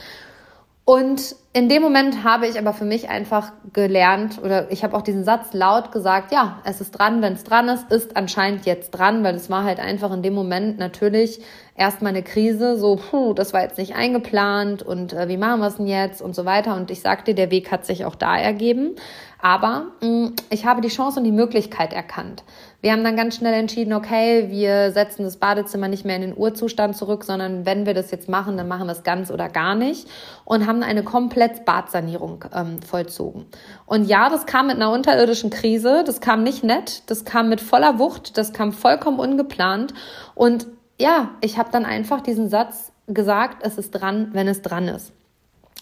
Und 0.88 1.37
in 1.52 1.69
dem 1.69 1.83
Moment 1.83 2.25
habe 2.25 2.47
ich 2.47 2.59
aber 2.59 2.73
für 2.73 2.87
mich 2.87 3.11
einfach 3.11 3.52
gelernt 3.75 4.43
oder 4.43 4.73
ich 4.73 4.85
habe 4.85 4.97
auch 4.97 5.02
diesen 5.02 5.23
Satz 5.23 5.52
laut 5.52 5.93
gesagt, 5.93 6.33
ja, 6.33 6.61
es 6.64 6.81
ist 6.81 6.93
dran, 6.93 7.21
wenn 7.21 7.35
es 7.35 7.45
dran 7.45 7.69
ist, 7.69 7.93
ist 7.93 8.17
anscheinend 8.17 8.64
jetzt 8.64 8.93
dran, 8.93 9.23
weil 9.23 9.35
es 9.35 9.50
war 9.50 9.64
halt 9.64 9.81
einfach 9.81 10.11
in 10.11 10.23
dem 10.23 10.33
Moment 10.33 10.78
natürlich 10.78 11.43
erstmal 11.76 12.12
eine 12.12 12.23
Krise, 12.23 12.78
so, 12.78 12.97
puh, 12.97 13.35
das 13.35 13.52
war 13.52 13.61
jetzt 13.61 13.76
nicht 13.76 13.97
eingeplant 13.97 14.83
und 14.83 15.12
äh, 15.12 15.28
wie 15.28 15.37
machen 15.37 15.61
wir 15.61 15.67
es 15.67 15.76
denn 15.76 15.88
jetzt 15.88 16.23
und 16.23 16.35
so 16.35 16.47
weiter. 16.47 16.75
Und 16.75 16.90
ich 16.90 17.02
sagte, 17.02 17.35
der 17.35 17.50
Weg 17.50 17.71
hat 17.71 17.85
sich 17.85 18.07
auch 18.07 18.14
da 18.14 18.38
ergeben. 18.38 18.97
Aber 19.43 19.88
mh, 20.00 20.09
mm, 20.09 20.37
ich 20.49 20.64
habe 20.64 20.81
die 20.81 20.88
Chance 20.88 21.19
und 21.19 21.25
die 21.25 21.33
Möglichkeit 21.33 21.93
erkannt. 21.93 22.45
Wir 22.80 22.92
haben 22.92 23.02
dann 23.02 23.16
ganz 23.16 23.35
schnell 23.35 23.54
entschieden, 23.54 23.92
okay, 23.92 24.50
wir 24.50 24.92
setzen 24.92 25.25
das 25.25 25.38
Badezimmer 25.38 25.88
nicht 25.88 26.04
mehr 26.04 26.14
in 26.14 26.23
den 26.23 26.37
Urzustand 26.37 26.97
zurück, 26.97 27.25
sondern 27.25 27.66
wenn 27.66 27.87
wir 27.87 27.94
das 27.94 28.12
jetzt 28.12 28.28
machen, 28.28 28.56
dann 28.56 28.68
machen 28.68 28.87
wir 28.87 28.92
es 28.92 29.02
ganz 29.02 29.32
oder 29.32 29.49
gar 29.49 29.75
nicht 29.75 30.06
und 30.44 30.64
haben 30.64 30.85
eine 30.85 31.02
komplett 31.02 31.64
Badsanierung 31.64 32.44
ähm, 32.54 32.80
vollzogen. 32.80 33.47
Und 33.85 34.04
ja, 34.04 34.30
das 34.30 34.47
kam 34.47 34.68
mit 34.68 34.76
einer 34.76 34.92
unterirdischen 34.92 35.50
Krise, 35.50 36.04
das 36.06 36.20
kam 36.20 36.44
nicht 36.44 36.62
nett, 36.62 37.02
das 37.06 37.25
kam 37.25 37.49
mit 37.49 37.61
voller 37.61 37.99
Wucht, 37.99 38.38
das 38.38 38.52
kam 38.52 38.73
vollkommen 38.73 39.18
ungeplant 39.18 39.92
und 40.37 40.68
ja, 41.00 41.30
ich 41.40 41.58
habe 41.58 41.70
dann 41.73 41.85
einfach 41.85 42.20
diesen 42.20 42.49
Satz 42.49 42.92
gesagt, 43.08 43.66
es 43.66 43.76
ist 43.76 43.90
dran, 43.90 44.28
wenn 44.32 44.47
es 44.47 44.62
dran 44.62 44.87
ist. 44.87 45.12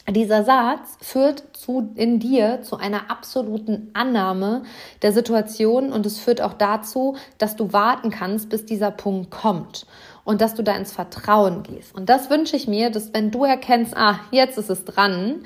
Dieser 0.08 0.44
Satz 0.44 0.98
führt 1.00 1.56
zu, 1.56 1.90
in 1.96 2.20
dir 2.20 2.62
zu 2.62 2.76
einer 2.76 3.10
absoluten 3.10 3.90
Annahme 3.92 4.62
der 5.02 5.12
Situation 5.12 5.92
und 5.92 6.06
es 6.06 6.20
führt 6.20 6.40
auch 6.40 6.54
dazu, 6.54 7.16
dass 7.38 7.56
du 7.56 7.72
warten 7.72 8.10
kannst, 8.10 8.48
bis 8.48 8.64
dieser 8.64 8.92
Punkt 8.92 9.32
kommt 9.32 9.84
und 10.22 10.40
dass 10.40 10.54
du 10.54 10.62
da 10.62 10.76
ins 10.76 10.92
Vertrauen 10.92 11.64
gehst. 11.64 11.94
Und 11.94 12.08
das 12.08 12.30
wünsche 12.30 12.54
ich 12.54 12.68
mir, 12.68 12.90
dass 12.90 13.12
wenn 13.14 13.32
du 13.32 13.44
erkennst, 13.44 13.96
ah, 13.96 14.20
jetzt 14.30 14.58
ist 14.58 14.70
es 14.70 14.84
dran, 14.84 15.44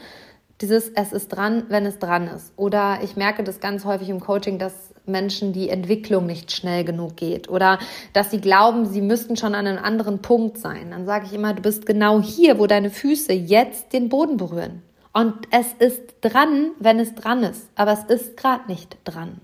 dieses 0.61 0.91
es 0.91 1.13
ist 1.13 1.29
dran, 1.29 1.65
wenn 1.69 1.87
es 1.87 1.99
dran 1.99 2.29
ist. 2.29 2.53
Oder 2.57 2.99
ich 3.03 3.17
merke 3.17 3.43
das 3.43 3.61
ganz 3.61 3.87
häufig 3.87 4.11
im 4.11 4.21
Coaching, 4.21 4.59
dass 4.59 4.93
Menschen 5.11 5.53
die 5.53 5.69
Entwicklung 5.69 6.27
nicht 6.27 6.53
schnell 6.53 6.85
genug 6.85 7.17
geht 7.17 7.49
oder 7.49 7.79
dass 8.13 8.31
sie 8.31 8.41
glauben, 8.41 8.87
sie 8.87 9.01
müssten 9.01 9.37
schon 9.37 9.55
an 9.55 9.67
einem 9.67 9.83
anderen 9.83 10.21
Punkt 10.21 10.59
sein. 10.59 10.91
Dann 10.91 11.07
sage 11.07 11.27
ich 11.27 11.33
immer, 11.33 11.55
du 11.55 11.63
bist 11.63 11.87
genau 11.87 12.21
hier, 12.21 12.59
wo 12.59 12.67
deine 12.67 12.91
Füße 12.91 13.33
jetzt 13.33 13.93
den 13.93 14.09
Boden 14.09 14.37
berühren. 14.37 14.83
Und 15.13 15.35
es 15.51 15.67
ist 15.79 16.03
dran, 16.21 16.71
wenn 16.79 17.01
es 17.01 17.15
dran 17.15 17.43
ist, 17.43 17.69
aber 17.75 17.93
es 17.93 18.05
ist 18.05 18.37
gerade 18.37 18.67
nicht 18.69 18.97
dran. 19.05 19.41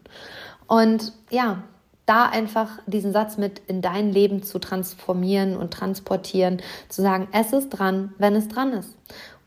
Und 0.68 1.12
ja, 1.30 1.64
da 2.06 2.26
einfach 2.28 2.78
diesen 2.87 3.12
Satz 3.12 3.37
mit 3.37 3.61
in 3.66 3.82
dein 3.82 4.12
Leben 4.12 4.44
zu 4.44 4.61
transformieren 4.61 5.56
und 5.56 5.73
transportieren, 5.73 6.62
zu 6.88 7.02
sagen, 7.02 7.26
es 7.32 7.52
ist 7.52 7.70
dran, 7.70 8.14
wenn 8.18 8.37
es 8.37 8.49
dran 8.49 8.73
ist. 8.73 8.96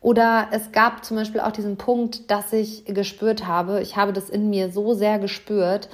Oder 0.00 0.48
es 0.50 0.72
gab 0.72 1.04
zum 1.04 1.16
Beispiel 1.16 1.40
auch 1.40 1.52
diesen 1.52 1.76
Punkt, 1.76 2.30
dass 2.30 2.52
ich 2.52 2.84
gespürt 2.86 3.46
habe, 3.46 3.82
ich 3.82 3.96
habe 3.96 4.12
das 4.12 4.30
in 4.30 4.48
mir 4.48 4.70
so 4.70 4.94
sehr 4.94 5.18
gespürt, 5.18 5.88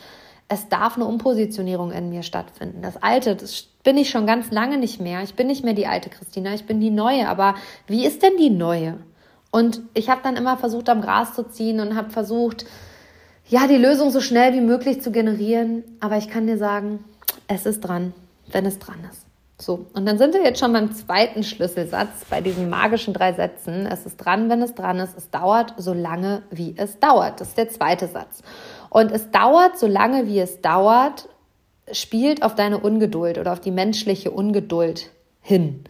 es 0.49 0.69
darf 0.69 0.97
eine 0.97 1.07
Umpositionierung 1.07 1.91
in 1.91 2.09
mir 2.09 2.23
stattfinden. 2.23 2.83
Das 2.83 3.03
Alte, 3.03 3.35
das 3.35 3.65
bin 3.83 3.97
ich 3.97 4.11
schon 4.11 4.27
ganz 4.27 4.53
lange 4.53 4.79
nicht 4.79 5.01
mehr. 5.01 5.23
Ich 5.23 5.35
bin 5.35 5.49
nicht 5.49 5.65
mehr 5.65 5.75
die 5.75 5.89
alte 5.89 6.09
Christina, 6.09 6.55
ich 6.55 6.67
bin 6.67 6.81
die 6.81 6.91
neue. 6.91 7.29
Aber 7.29 7.57
wie 7.89 8.07
ist 8.07 8.23
denn 8.23 8.37
die 8.39 8.51
neue? 8.51 8.97
Und 9.51 9.81
ich 9.95 10.09
habe 10.09 10.21
dann 10.23 10.37
immer 10.37 10.57
versucht, 10.57 10.89
am 10.89 11.01
Gras 11.01 11.35
zu 11.35 11.43
ziehen 11.49 11.81
und 11.81 11.97
habe 11.97 12.11
versucht, 12.11 12.65
ja, 13.49 13.67
die 13.67 13.77
Lösung 13.77 14.11
so 14.11 14.21
schnell 14.21 14.55
wie 14.55 14.61
möglich 14.61 15.03
zu 15.03 15.11
generieren. 15.11 15.83
Aber 15.99 16.17
ich 16.17 16.29
kann 16.29 16.47
dir 16.47 16.59
sagen, 16.59 17.05
es 17.49 17.67
ist 17.67 17.81
dran, 17.81 18.13
wenn 18.53 18.67
es 18.67 18.79
dran 18.79 18.99
ist. 19.11 19.26
So, 19.59 19.87
und 19.95 20.05
dann 20.05 20.19
sind 20.19 20.35
wir 20.35 20.43
jetzt 20.43 20.61
schon 20.61 20.73
beim 20.75 20.93
zweiten 20.93 21.43
Schlüsselsatz 21.43 22.27
bei 22.29 22.43
diesen 22.43 22.69
magischen 22.69 23.15
drei 23.15 23.33
Sätzen. 23.33 23.87
Es 23.87 24.05
ist 24.05 24.19
dran, 24.19 24.51
wenn 24.51 24.61
es 24.61 24.75
dran 24.75 24.99
ist. 24.99 25.17
Es 25.17 25.31
dauert 25.31 25.73
so 25.79 25.95
lange, 25.95 26.43
wie 26.51 26.75
es 26.77 26.99
dauert. 26.99 27.41
Das 27.41 27.49
ist 27.49 27.59
der 27.59 27.71
zweite 27.71 28.07
Satz. 28.07 28.43
Und 28.91 29.11
es 29.11 29.31
dauert 29.31 29.79
so 29.79 29.87
lange, 29.87 30.27
wie 30.27 30.41
es 30.41 30.61
dauert, 30.61 31.29
spielt 31.91 32.43
auf 32.43 32.55
deine 32.55 32.79
Ungeduld 32.79 33.39
oder 33.39 33.53
auf 33.53 33.61
die 33.61 33.71
menschliche 33.71 34.31
Ungeduld 34.31 35.11
hin. 35.41 35.85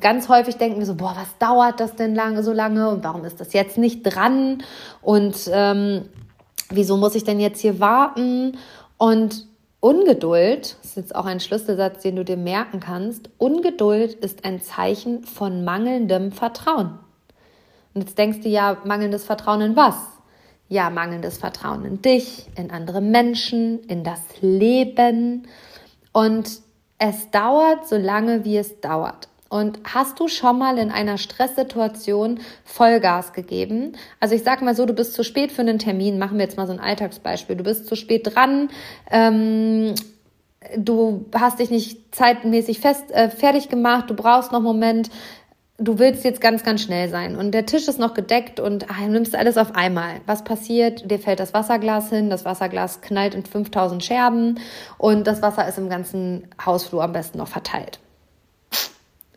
Ganz 0.00 0.28
häufig 0.28 0.56
denken 0.56 0.78
wir 0.78 0.86
so, 0.86 0.96
boah, 0.96 1.14
was 1.16 1.38
dauert 1.38 1.80
das 1.80 1.94
denn 1.94 2.14
lange, 2.14 2.42
so 2.42 2.52
lange 2.52 2.90
und 2.90 3.04
warum 3.04 3.24
ist 3.24 3.40
das 3.40 3.52
jetzt 3.52 3.78
nicht 3.78 4.02
dran 4.02 4.62
und 5.00 5.48
ähm, 5.50 6.08
wieso 6.70 6.96
muss 6.96 7.14
ich 7.14 7.24
denn 7.24 7.40
jetzt 7.40 7.60
hier 7.60 7.80
warten? 7.80 8.58
Und 8.98 9.46
Ungeduld, 9.86 10.76
ist 10.82 10.96
jetzt 10.96 11.14
auch 11.14 11.26
ein 11.26 11.38
Schlüsselsatz, 11.38 12.02
den 12.02 12.16
du 12.16 12.24
dir 12.24 12.36
merken 12.36 12.80
kannst, 12.80 13.30
Ungeduld 13.38 14.14
ist 14.14 14.44
ein 14.44 14.60
Zeichen 14.60 15.22
von 15.22 15.64
mangelndem 15.64 16.32
Vertrauen. 16.32 16.98
Und 17.94 18.00
jetzt 18.00 18.18
denkst 18.18 18.40
du 18.40 18.48
ja, 18.48 18.78
mangelndes 18.84 19.24
Vertrauen 19.24 19.60
in 19.60 19.76
was? 19.76 19.94
Ja, 20.68 20.90
mangelndes 20.90 21.38
Vertrauen 21.38 21.84
in 21.84 22.02
dich, 22.02 22.48
in 22.56 22.72
andere 22.72 23.00
Menschen, 23.00 23.78
in 23.84 24.02
das 24.02 24.18
Leben. 24.40 25.46
Und 26.10 26.50
es 26.98 27.30
dauert 27.30 27.86
so 27.86 27.96
lange, 27.96 28.44
wie 28.44 28.56
es 28.56 28.80
dauert. 28.80 29.28
Und 29.48 29.78
hast 29.84 30.18
du 30.18 30.28
schon 30.28 30.58
mal 30.58 30.78
in 30.78 30.90
einer 30.90 31.18
Stresssituation 31.18 32.40
Vollgas 32.64 33.32
gegeben? 33.32 33.92
Also 34.18 34.34
ich 34.34 34.42
sag 34.42 34.60
mal 34.62 34.74
so, 34.74 34.86
du 34.86 34.92
bist 34.92 35.14
zu 35.14 35.22
spät 35.22 35.52
für 35.52 35.62
einen 35.62 35.78
Termin. 35.78 36.18
Machen 36.18 36.38
wir 36.38 36.44
jetzt 36.44 36.56
mal 36.56 36.66
so 36.66 36.72
ein 36.72 36.80
Alltagsbeispiel. 36.80 37.56
Du 37.56 37.64
bist 37.64 37.86
zu 37.86 37.94
spät 37.94 38.34
dran. 38.34 38.70
Ähm, 39.10 39.94
du 40.76 41.26
hast 41.34 41.60
dich 41.60 41.70
nicht 41.70 42.14
zeitmäßig 42.14 42.80
fest 42.80 43.10
äh, 43.12 43.30
fertig 43.30 43.68
gemacht. 43.68 44.10
Du 44.10 44.14
brauchst 44.14 44.50
noch 44.50 44.58
einen 44.58 44.66
Moment. 44.66 45.10
Du 45.78 45.98
willst 45.98 46.24
jetzt 46.24 46.40
ganz, 46.40 46.64
ganz 46.64 46.80
schnell 46.80 47.10
sein 47.10 47.36
und 47.36 47.52
der 47.52 47.66
Tisch 47.66 47.86
ist 47.86 47.98
noch 47.98 48.14
gedeckt 48.14 48.60
und 48.60 48.86
ach, 48.88 48.98
du 48.98 49.08
nimmst 49.10 49.36
alles 49.36 49.58
auf 49.58 49.74
einmal. 49.74 50.22
Was 50.24 50.42
passiert? 50.42 51.10
Dir 51.10 51.18
fällt 51.18 51.38
das 51.38 51.52
Wasserglas 51.52 52.08
hin, 52.08 52.30
das 52.30 52.46
Wasserglas 52.46 53.02
knallt 53.02 53.34
in 53.34 53.44
5000 53.44 54.02
Scherben 54.02 54.58
und 54.96 55.26
das 55.26 55.42
Wasser 55.42 55.68
ist 55.68 55.76
im 55.76 55.90
ganzen 55.90 56.48
Hausflur 56.64 57.04
am 57.04 57.12
besten 57.12 57.36
noch 57.36 57.48
verteilt. 57.48 58.00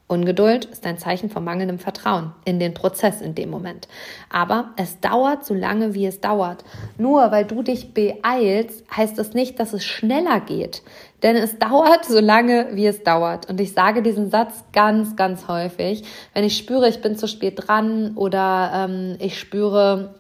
Ungeduld 0.10 0.66
ist 0.66 0.88
ein 0.88 0.98
Zeichen 0.98 1.30
von 1.30 1.44
mangelndem 1.44 1.78
Vertrauen 1.78 2.34
in 2.44 2.60
den 2.60 2.74
Prozess 2.74 3.22
in 3.22 3.36
dem 3.36 3.52
Moment. 3.52 3.88
Aber 4.32 4.72
es 4.76 5.00
dauert 5.00 5.46
so 5.46 5.54
lange, 5.54 5.94
wie 5.94 6.08
es 6.08 6.20
dauert. 6.20 6.64
Nur 6.98 7.32
weil 7.32 7.46
du 7.46 7.62
dich 7.62 7.94
beeilst, 7.94 8.84
heißt 8.96 9.20
das 9.20 9.36
nicht, 9.36 9.60
dass 9.60 9.72
es 9.72 9.86
schneller 9.86 10.40
geht. 10.40 10.82
Denn 11.22 11.36
es 11.36 11.60
dauert 11.60 12.06
so 12.06 12.20
lange, 12.20 12.70
wie 12.72 12.88
es 12.88 13.04
dauert. 13.04 13.48
Und 13.52 13.62
ich 13.62 13.74
sage 13.74 14.02
diesen 14.02 14.32
Satz 14.32 14.64
ganz, 14.74 15.16
ganz 15.16 15.48
häufig. 15.48 16.04
Wenn 16.34 16.44
ich 16.44 16.58
spüre, 16.58 16.90
ich 16.90 17.02
bin 17.02 17.16
zu 17.16 17.28
spät 17.28 17.68
dran 17.68 18.14
oder 18.16 18.88
ähm, 18.90 19.16
ich 19.20 19.40
spüre, 19.40 20.16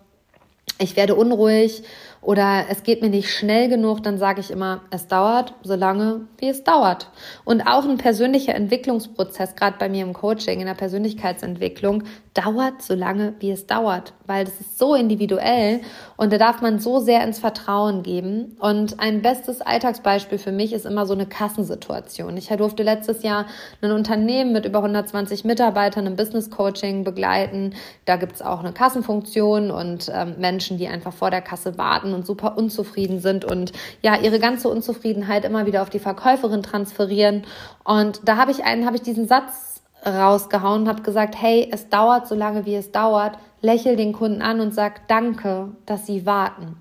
ich 0.78 0.96
werde 0.98 1.16
unruhig 1.16 1.82
oder 2.22 2.66
es 2.70 2.84
geht 2.84 3.02
mir 3.02 3.10
nicht 3.10 3.32
schnell 3.32 3.70
genug, 3.70 4.04
dann 4.04 4.18
sage 4.18 4.42
ich 4.42 4.52
immer, 4.52 4.82
es 4.92 5.08
dauert 5.08 5.54
so 5.64 5.76
lange, 5.76 6.28
wie 6.38 6.50
es 6.50 6.64
dauert. 6.64 7.10
Und 7.46 7.62
auch 7.62 7.86
ein 7.86 7.98
persönlicher 7.98 8.56
Entwicklungsprozess, 8.56 9.56
gerade 9.56 9.78
bei 9.80 9.90
mir 9.90 10.04
im 10.04 10.14
Coaching, 10.14 10.60
in 10.60 10.68
der 10.68 10.74
Persönlichkeitsentwicklung, 10.74 12.04
dauert 12.34 12.82
so 12.82 12.94
lange, 12.94 13.36
wie 13.40 13.52
es 13.52 13.68
dauert, 13.68 14.14
weil 14.30 14.46
das 14.46 14.60
ist 14.62 14.78
so 14.78 14.94
individuell 14.94 15.82
und 16.16 16.32
da 16.32 16.38
darf 16.38 16.62
man 16.62 16.80
so 16.80 17.00
sehr 17.00 17.24
ins 17.24 17.40
Vertrauen 17.40 18.04
geben. 18.04 18.56
Und 18.60 19.00
ein 19.00 19.22
bestes 19.22 19.60
Alltagsbeispiel 19.60 20.38
für 20.38 20.52
mich 20.52 20.72
ist 20.72 20.86
immer 20.86 21.06
so 21.06 21.14
eine 21.14 21.26
Kassensituation. 21.26 22.38
Ich 22.38 22.48
durfte 22.48 22.84
letztes 22.84 23.24
Jahr 23.24 23.48
ein 23.82 23.92
Unternehmen 23.92 24.54
mit 24.54 24.66
über 24.66 24.78
120 24.80 25.46
Mitarbeitern 25.46 26.06
im 26.06 26.16
Business 26.16 26.50
Coaching 26.50 27.04
begleiten. 27.04 27.74
Da 28.06 28.18
gibt's 28.18 28.42
auch 28.42 28.60
eine 28.60 28.72
Kassenfunktion 28.72 29.72
und 29.72 30.12
ähm, 30.14 30.36
Menschen, 30.38 30.78
die 30.78 30.88
einfach 30.88 31.14
vor 31.14 31.32
der 31.32 31.42
Kasse 31.42 31.78
warten 31.78 32.14
und 32.14 32.26
super 32.26 32.58
unzufrieden 32.58 33.20
sind 33.20 33.46
und 33.46 33.72
ja, 34.04 34.16
ihre 34.16 34.40
ganze 34.40 34.70
Unzufriedenheit 34.70 35.44
immer 35.44 35.66
wieder 35.66 35.82
auf 35.82 35.90
die 35.90 36.00
Verkäuferin 36.00 36.62
transferieren. 36.62 37.44
Und 37.84 38.22
da 38.26 38.38
habe 38.38 38.52
ich 38.52 38.64
einen, 38.64 38.86
habe 38.86 38.96
ich 38.96 39.02
diesen 39.02 39.28
Satz 39.28 39.82
rausgehauen 40.06 40.84
und 40.84 40.88
habe 40.88 41.02
gesagt, 41.02 41.36
hey, 41.40 41.70
es 41.72 41.90
dauert 41.90 42.28
so 42.28 42.36
lange, 42.36 42.66
wie 42.66 42.76
es 42.76 42.92
dauert. 42.92 43.38
Lächel 43.62 43.96
den 43.96 44.14
Kunden 44.14 44.42
an 44.42 44.60
und 44.60 44.74
sag 44.74 45.08
Danke, 45.08 45.70
dass 45.86 46.06
sie 46.06 46.26
warten. 46.26 46.78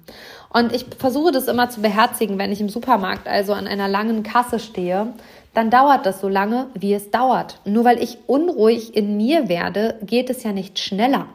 Und 0.50 0.73
ich 0.73 0.87
versuche 0.99 1.32
das 1.32 1.49
immer 1.49 1.68
zu 1.70 1.80
beherzigen, 1.80 2.38
wenn 2.38 2.52
ich 2.52 2.61
im 2.61 2.68
Supermarkt 2.68 3.28
also 3.28 3.52
an 3.52 3.66
einer 3.66 3.88
langen 3.88 4.23
Kasse 4.23 4.58
stehe 4.58 5.12
dann 5.58 5.70
dauert 5.70 6.06
das 6.06 6.20
so 6.20 6.28
lange, 6.28 6.68
wie 6.74 6.94
es 6.94 7.10
dauert. 7.10 7.58
Nur 7.64 7.84
weil 7.84 8.00
ich 8.00 8.18
unruhig 8.28 8.96
in 8.96 9.16
mir 9.16 9.48
werde, 9.48 9.98
geht 10.02 10.30
es 10.30 10.44
ja 10.44 10.52
nicht 10.52 10.78
schneller. 10.78 11.26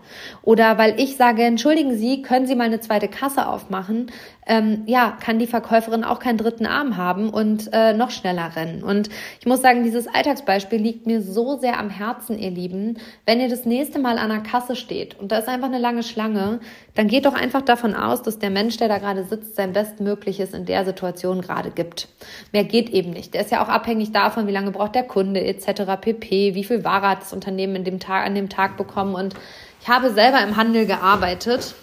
Oder 0.43 0.77
weil 0.77 0.97
ich 0.97 1.17
sage, 1.17 1.43
entschuldigen 1.43 1.97
Sie, 1.97 2.21
können 2.21 2.47
Sie 2.47 2.55
mal 2.55 2.63
eine 2.63 2.79
zweite 2.79 3.09
Kasse 3.09 3.45
aufmachen, 3.45 4.09
ähm, 4.45 4.83
ja, 4.85 5.17
kann 5.19 5.39
die 5.39 5.47
Verkäuferin 5.47 6.03
auch 6.03 6.19
keinen 6.19 6.37
dritten 6.37 6.65
Arm 6.65 6.97
haben 6.97 7.29
und 7.29 7.69
äh, 7.73 7.93
noch 7.93 8.11
schneller 8.11 8.55
rennen. 8.55 8.83
Und 8.83 9.09
ich 9.39 9.45
muss 9.45 9.61
sagen, 9.61 9.83
dieses 9.83 10.07
Alltagsbeispiel 10.07 10.79
liegt 10.79 11.05
mir 11.05 11.21
so 11.21 11.57
sehr 11.57 11.79
am 11.79 11.89
Herzen, 11.89 12.37
ihr 12.39 12.51
Lieben. 12.51 12.97
Wenn 13.25 13.39
ihr 13.39 13.49
das 13.49 13.65
nächste 13.65 13.99
Mal 13.99 14.17
an 14.17 14.29
der 14.29 14.39
Kasse 14.39 14.75
steht 14.75 15.19
und 15.19 15.31
da 15.31 15.39
ist 15.39 15.47
einfach 15.47 15.67
eine 15.67 15.79
lange 15.79 16.03
Schlange, 16.03 16.59
dann 16.95 17.07
geht 17.07 17.25
doch 17.25 17.33
einfach 17.33 17.61
davon 17.61 17.95
aus, 17.95 18.21
dass 18.21 18.39
der 18.39 18.49
Mensch, 18.49 18.77
der 18.77 18.87
da 18.87 18.97
gerade 18.99 19.23
sitzt, 19.23 19.55
sein 19.55 19.73
Bestmögliches 19.73 20.53
in 20.53 20.65
der 20.65 20.85
Situation 20.85 21.41
gerade 21.41 21.71
gibt. 21.71 22.07
Mehr 22.51 22.63
geht 22.63 22.89
eben 22.89 23.11
nicht. 23.11 23.33
Der 23.33 23.41
ist 23.41 23.51
ja 23.51 23.63
auch 23.63 23.69
abhängig 23.69 24.11
davon, 24.13 24.47
wie 24.47 24.51
lange 24.51 24.71
braucht 24.71 24.95
der 24.95 25.03
Kunde 25.03 25.43
etc. 25.43 25.83
pp, 25.99 26.55
wie 26.55 26.63
viel 26.63 26.83
Ware 26.83 27.09
hat 27.09 27.21
das 27.21 27.33
Unternehmen 27.33 27.75
in 27.75 27.83
dem 27.83 27.99
Tag, 27.99 28.25
an 28.25 28.35
dem 28.35 28.49
Tag 28.49 28.77
bekommen 28.77 29.15
und 29.15 29.35
ich 29.81 29.89
habe 29.89 30.11
selber 30.13 30.41
im 30.41 30.55
Handel 30.55 30.85
gearbeitet 30.85 31.75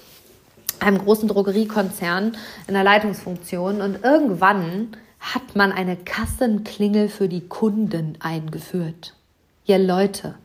einem 0.81 0.99
großen 0.99 1.29
Drogeriekonzern 1.29 2.37
in 2.67 2.75
der 2.75 2.85
Leitungsfunktion 2.85 3.81
und 3.83 4.03
irgendwann 4.03 4.97
hat 5.19 5.55
man 5.55 5.73
eine 5.73 5.97
Kassenklingel 5.97 7.09
für 7.09 7.29
die 7.29 7.47
Kunden 7.47 8.17
eingeführt. 8.21 9.15
Ja, 9.67 9.77
Leute, 9.77 10.37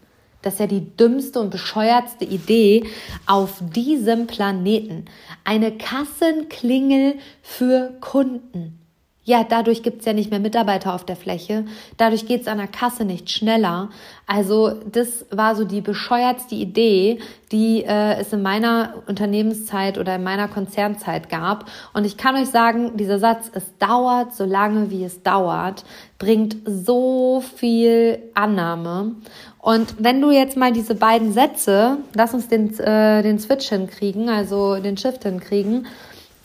das 0.42 0.56
ist 0.56 0.60
ja 0.60 0.68
die 0.68 0.96
dümmste 0.98 1.40
und 1.40 1.50
bescheuertste 1.50 2.26
Idee 2.26 2.84
auf 3.26 3.62
diesem 3.62 4.28
Planeten. 4.28 5.06
Eine 5.44 5.78
Kassenklingel 5.78 7.16
für 7.42 7.94
Kunden. 8.02 8.80
Ja, 9.28 9.44
dadurch 9.44 9.82
gibt's 9.82 10.06
ja 10.06 10.14
nicht 10.14 10.30
mehr 10.30 10.40
Mitarbeiter 10.40 10.94
auf 10.94 11.04
der 11.04 11.16
Fläche. 11.16 11.66
Dadurch 11.98 12.28
geht's 12.28 12.48
an 12.48 12.60
der 12.60 12.68
Kasse 12.68 13.06
nicht 13.06 13.32
schneller. 13.32 13.90
Also 14.28 14.74
das 14.92 15.26
war 15.32 15.56
so 15.56 15.66
die 15.66 15.82
bescheuertste 15.82 16.54
Idee, 16.54 17.18
die 17.52 17.84
äh, 17.84 18.20
es 18.20 18.32
in 18.34 18.44
meiner 18.44 18.94
Unternehmenszeit 19.08 19.98
oder 19.98 20.18
in 20.18 20.24
meiner 20.24 20.48
Konzernzeit 20.48 21.28
gab. 21.30 21.66
Und 21.94 22.06
ich 22.06 22.18
kann 22.18 22.36
euch 22.36 22.50
sagen, 22.50 22.98
dieser 22.98 23.18
Satz, 23.18 23.50
es 23.52 23.64
dauert 23.80 24.36
so 24.36 24.46
lange, 24.46 24.92
wie 24.92 25.04
es 25.04 25.24
dauert, 25.24 25.86
bringt 26.20 26.58
so 26.66 27.42
viel 27.42 28.20
Annahme. 28.36 29.16
Und 29.58 29.96
wenn 29.98 30.22
du 30.22 30.30
jetzt 30.30 30.56
mal 30.56 30.72
diese 30.72 30.94
beiden 30.94 31.34
Sätze, 31.34 31.98
lass 32.14 32.36
uns 32.36 32.48
den, 32.48 32.78
äh, 32.80 33.24
den 33.24 33.40
Switch 33.40 33.70
hinkriegen, 33.70 34.30
also 34.30 34.76
den 34.76 34.98
Shift 34.98 35.24
hinkriegen, 35.24 35.88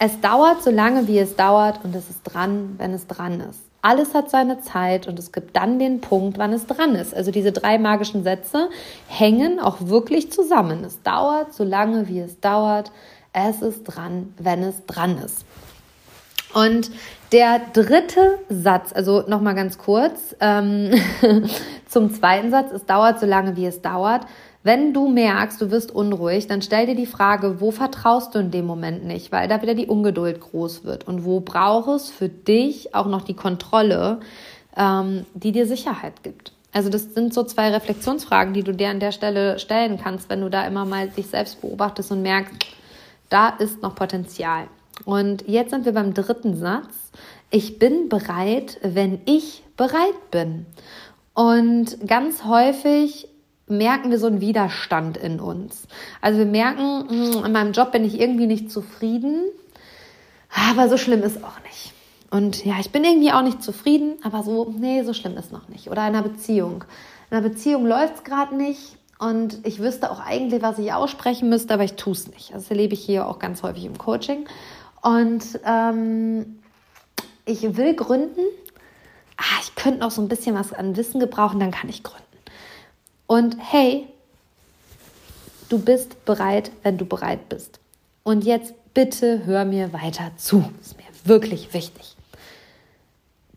es 0.03 0.19
dauert 0.21 0.63
so 0.63 0.71
lange, 0.71 1.07
wie 1.09 1.19
es 1.19 1.37
dauert 1.37 1.85
und 1.85 1.95
es 1.95 2.09
ist 2.09 2.23
dran, 2.25 2.75
wenn 2.79 2.95
es 2.95 3.07
dran 3.07 3.39
ist. 3.41 3.61
Alles 3.83 4.15
hat 4.15 4.31
seine 4.31 4.61
Zeit 4.63 5.07
und 5.07 5.19
es 5.19 5.31
gibt 5.31 5.55
dann 5.55 5.79
den 5.79 6.01
Punkt, 6.01 6.39
wann 6.39 6.55
es 6.55 6.67
dran 6.67 6.95
ist. 6.95 7.15
Also 7.15 7.31
diese 7.31 7.53
drei 7.53 7.77
magischen 7.79 8.23
Sätze 8.23 8.71
hängen 9.09 9.61
auch 9.61 9.77
wirklich 9.81 10.33
zusammen. 10.33 10.85
Es 10.85 11.03
dauert 11.03 11.53
so 11.53 11.65
lange, 11.65 12.09
wie 12.09 12.21
es 12.21 12.41
dauert. 12.41 12.93
Es 13.35 13.61
ist 13.61 13.85
dran, 13.85 14.33
wenn 14.39 14.63
es 14.63 14.87
dran 14.87 15.19
ist. 15.19 15.45
Und 16.55 16.91
der 17.33 17.61
dritte 17.75 18.39
Satz, 18.49 18.93
also 18.95 19.25
nochmal 19.27 19.55
ganz 19.55 19.77
kurz 19.77 20.35
ähm, 20.41 20.93
zum 21.87 22.13
zweiten 22.15 22.51
Satz, 22.51 22.73
es 22.73 22.87
dauert 22.87 23.21
so 23.21 23.27
lange, 23.27 23.55
wie 23.57 23.67
es 23.67 23.83
dauert. 23.83 24.23
Wenn 24.63 24.93
du 24.93 25.09
merkst, 25.09 25.61
du 25.61 25.71
wirst 25.71 25.91
unruhig, 25.91 26.47
dann 26.47 26.61
stell 26.61 26.87
dir 26.87 26.95
die 26.95 27.07
Frage, 27.07 27.61
wo 27.61 27.71
vertraust 27.71 28.35
du 28.35 28.39
in 28.41 28.51
dem 28.51 28.67
Moment 28.67 29.05
nicht, 29.05 29.33
weil 29.33 29.49
da 29.49 29.63
wieder 29.63 29.75
die 29.75 29.87
Ungeduld 29.87 30.41
groß 30.41 30.85
wird 30.85 31.09
und 31.09 31.25
wo 31.25 31.41
braucht 31.41 31.89
es 31.89 32.11
für 32.11 32.29
dich 32.29 32.95
auch 32.95 33.07
noch 33.07 33.23
die 33.23 33.35
Kontrolle, 33.35 34.21
ähm, 34.77 35.25
die 35.33 35.53
dir 35.53 35.67
Sicherheit 35.67 36.23
gibt. 36.23 36.53
Also 36.73 36.91
das 36.91 37.15
sind 37.15 37.33
so 37.33 37.43
zwei 37.43 37.71
Reflexionsfragen, 37.71 38.53
die 38.53 38.63
du 38.63 38.73
dir 38.73 38.91
an 38.91 39.01
der 39.01 39.13
Stelle 39.13 39.59
stellen 39.59 39.99
kannst, 39.99 40.29
wenn 40.29 40.43
du 40.43 40.51
da 40.51 40.67
immer 40.67 40.85
mal 40.85 41.09
dich 41.09 41.29
selbst 41.29 41.63
beobachtest 41.63 42.13
und 42.13 42.23
merkst, 42.23 42.55
da 43.31 43.49
ist 43.49 43.83
noch 43.83 43.95
Potenzial. 43.95 44.67
Und 45.07 45.49
jetzt 45.49 45.71
sind 45.71 45.87
wir 45.87 45.93
beim 45.93 46.13
dritten 46.13 46.57
Satz. 46.57 47.11
Ich 47.51 47.79
bin 47.79 48.11
bereit, 48.11 48.79
wenn 48.83 49.21
ich 49.25 49.65
bereit 49.77 50.31
bin. 50.31 50.67
Und 51.35 52.07
ganz 52.07 52.45
häufig 52.45 53.29
merken 53.71 54.11
wir 54.11 54.19
so 54.19 54.27
einen 54.27 54.41
Widerstand 54.41 55.17
in 55.17 55.41
uns. 55.41 55.87
Also 56.21 56.39
wir 56.39 56.47
merken, 56.47 57.09
hm, 57.09 57.45
in 57.45 57.53
meinem 57.53 57.73
Job 57.73 57.93
bin 57.93 58.05
ich 58.05 58.21
irgendwie 58.21 58.47
nicht 58.47 58.71
zufrieden, 58.71 59.45
aber 60.73 60.89
so 60.89 60.97
schlimm 60.97 61.23
ist 61.23 61.43
auch 61.43 61.61
nicht. 61.65 61.93
Und 62.31 62.65
ja, 62.65 62.75
ich 62.79 62.91
bin 62.91 63.05
irgendwie 63.05 63.33
auch 63.33 63.43
nicht 63.43 63.63
zufrieden, 63.63 64.15
aber 64.23 64.43
so, 64.43 64.73
nee, 64.79 65.03
so 65.03 65.13
schlimm 65.13 65.37
ist 65.37 65.53
noch 65.53 65.69
nicht. 65.69 65.91
Oder 65.91 66.07
in 66.07 66.15
einer 66.15 66.23
Beziehung. 66.23 66.85
In 67.31 67.37
einer 67.37 67.49
Beziehung 67.49 67.87
läuft 67.87 68.17
es 68.17 68.25
gerade 68.25 68.55
nicht 68.55 68.97
und 69.19 69.67
ich 69.67 69.81
wüsste 69.81 70.11
auch 70.11 70.21
eigentlich, 70.21 70.63
was 70.63 70.79
ich 70.79 70.93
aussprechen 70.93 71.49
müsste, 71.49 71.75
aber 71.75 71.85
ich 71.85 71.95
tue 71.95 72.13
es 72.13 72.29
nicht. 72.29 72.55
Das 72.55 72.71
erlebe 72.71 72.95
ich 72.95 73.05
hier 73.05 73.27
auch 73.27 73.39
ganz 73.39 73.63
häufig 73.63 73.85
im 73.85 73.99
Coaching. 73.99 74.47
Und 75.03 75.61
ähm, 75.65 76.61
ich 77.45 77.77
will 77.77 77.95
gründen. 77.95 78.41
Ah, 79.37 79.61
ich 79.63 79.75
könnte 79.75 80.01
noch 80.01 80.11
so 80.11 80.23
ein 80.23 80.29
bisschen 80.29 80.55
was 80.55 80.73
an 80.73 80.97
Wissen 80.97 81.21
gebrauchen, 81.21 81.61
dann 81.61 81.71
kann 81.71 81.91
ich 81.91 82.03
gründen. 82.03 82.30
Und 83.31 83.59
hey, 83.61 84.09
du 85.69 85.79
bist 85.79 86.25
bereit, 86.25 86.73
wenn 86.83 86.99
du 86.99 87.05
bereit 87.05 87.49
bist. 87.49 87.79
Und 88.25 88.45
jetzt 88.45 88.75
bitte 88.93 89.47
hör 89.47 89.65
mir 89.65 89.93
weiter 89.93 90.33
zu. 90.37 90.69
Ist 90.81 90.97
mir 90.97 91.05
wirklich 91.23 91.73
wichtig. 91.73 92.17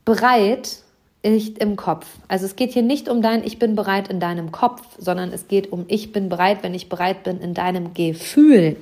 Bereit 0.05 0.77
nicht 1.23 1.57
im 1.57 1.75
Kopf. 1.75 2.05
Also 2.27 2.45
es 2.45 2.55
geht 2.55 2.73
hier 2.73 2.83
nicht 2.83 3.09
um 3.09 3.23
dein 3.23 3.43
Ich 3.43 3.57
bin 3.57 3.75
bereit 3.75 4.09
in 4.09 4.19
deinem 4.19 4.51
Kopf, 4.51 4.83
sondern 4.99 5.33
es 5.33 5.47
geht 5.47 5.71
um 5.71 5.86
Ich 5.88 6.12
bin 6.12 6.29
bereit, 6.29 6.59
wenn 6.62 6.75
ich 6.75 6.88
bereit 6.88 7.23
bin 7.23 7.39
in 7.39 7.55
deinem 7.55 7.95
Gefühl. 7.95 8.77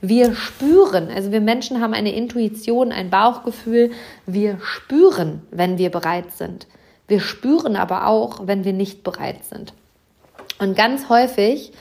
Wir 0.00 0.34
spüren, 0.34 1.10
also 1.10 1.32
wir 1.32 1.42
Menschen 1.42 1.82
haben 1.82 1.92
eine 1.92 2.14
Intuition, 2.14 2.92
ein 2.92 3.10
Bauchgefühl. 3.10 3.90
Wir 4.24 4.58
spüren, 4.62 5.42
wenn 5.50 5.76
wir 5.76 5.90
bereit 5.90 6.32
sind. 6.32 6.66
Wir 7.08 7.20
spüren 7.20 7.76
aber 7.76 8.06
auch, 8.06 8.46
wenn 8.46 8.64
wir 8.64 8.72
nicht 8.72 9.04
bereit 9.04 9.44
sind. 9.44 9.74
Und 10.60 10.76
ganz 10.76 11.08
häufig 11.08 11.72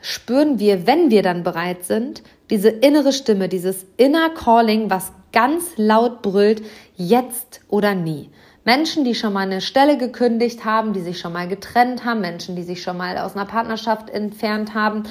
spüren 0.00 0.60
wir, 0.60 0.86
wenn 0.86 1.10
wir 1.10 1.22
dann 1.22 1.42
bereit 1.42 1.84
sind, 1.84 2.22
diese 2.50 2.68
innere 2.68 3.12
Stimme, 3.12 3.48
dieses 3.48 3.84
inner 3.96 4.30
Calling, 4.30 4.88
was 4.90 5.12
ganz 5.32 5.72
laut 5.76 6.22
brüllt, 6.22 6.62
jetzt 6.96 7.60
oder 7.68 7.96
nie. 7.96 8.30
Menschen, 8.64 9.04
die 9.04 9.16
schon 9.16 9.32
mal 9.32 9.40
eine 9.40 9.60
Stelle 9.60 9.98
gekündigt 9.98 10.64
haben, 10.64 10.92
die 10.92 11.00
sich 11.00 11.18
schon 11.18 11.32
mal 11.32 11.48
getrennt 11.48 12.04
haben, 12.04 12.20
Menschen, 12.20 12.54
die 12.54 12.62
sich 12.62 12.80
schon 12.80 12.96
mal 12.96 13.18
aus 13.18 13.34
einer 13.34 13.44
Partnerschaft 13.44 14.08
entfernt 14.08 14.72
haben, 14.72 15.02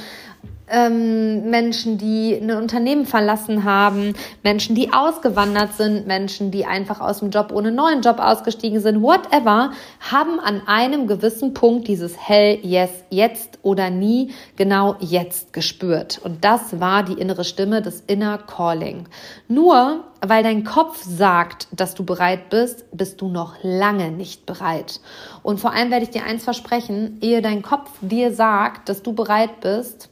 ähm, 0.69 1.49
Menschen, 1.49 1.97
die 1.97 2.35
ein 2.35 2.51
Unternehmen 2.51 3.05
verlassen 3.05 3.63
haben, 3.63 4.13
Menschen, 4.43 4.75
die 4.75 4.93
ausgewandert 4.93 5.73
sind, 5.73 6.07
Menschen, 6.07 6.51
die 6.51 6.65
einfach 6.65 6.99
aus 6.99 7.19
dem 7.19 7.29
Job 7.29 7.51
ohne 7.53 7.71
neuen 7.71 8.01
Job 8.01 8.19
ausgestiegen 8.19 8.79
sind, 8.79 9.01
whatever, 9.01 9.71
haben 9.99 10.39
an 10.39 10.61
einem 10.65 11.07
gewissen 11.07 11.53
Punkt 11.53 11.87
dieses 11.87 12.17
Hell, 12.17 12.59
yes, 12.63 12.89
jetzt 13.09 13.59
oder 13.61 13.89
nie, 13.89 14.33
genau 14.55 14.95
jetzt 14.99 15.53
gespürt. 15.53 16.19
Und 16.23 16.43
das 16.43 16.79
war 16.79 17.03
die 17.03 17.19
innere 17.19 17.43
Stimme, 17.43 17.81
das 17.81 18.01
Inner 18.07 18.37
Calling. 18.37 19.07
Nur 19.47 20.03
weil 20.21 20.43
dein 20.43 20.63
Kopf 20.63 21.03
sagt, 21.03 21.67
dass 21.71 21.93
du 21.93 22.03
bereit 22.03 22.49
bist, 22.49 22.85
bist 22.91 23.21
du 23.21 23.27
noch 23.27 23.55
lange 23.61 24.11
nicht 24.11 24.45
bereit. 24.45 24.99
Und 25.43 25.59
vor 25.59 25.73
allem 25.73 25.91
werde 25.91 26.05
ich 26.05 26.09
dir 26.09 26.23
eins 26.23 26.43
versprechen, 26.43 27.19
ehe 27.21 27.41
dein 27.41 27.61
Kopf 27.61 27.91
dir 28.01 28.33
sagt, 28.33 28.89
dass 28.89 29.03
du 29.03 29.13
bereit 29.13 29.59
bist, 29.61 30.09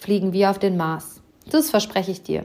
fliegen 0.00 0.32
wir 0.32 0.50
auf 0.50 0.58
den 0.58 0.76
Mars. 0.76 1.20
Das 1.50 1.70
verspreche 1.70 2.10
ich 2.10 2.22
dir. 2.22 2.44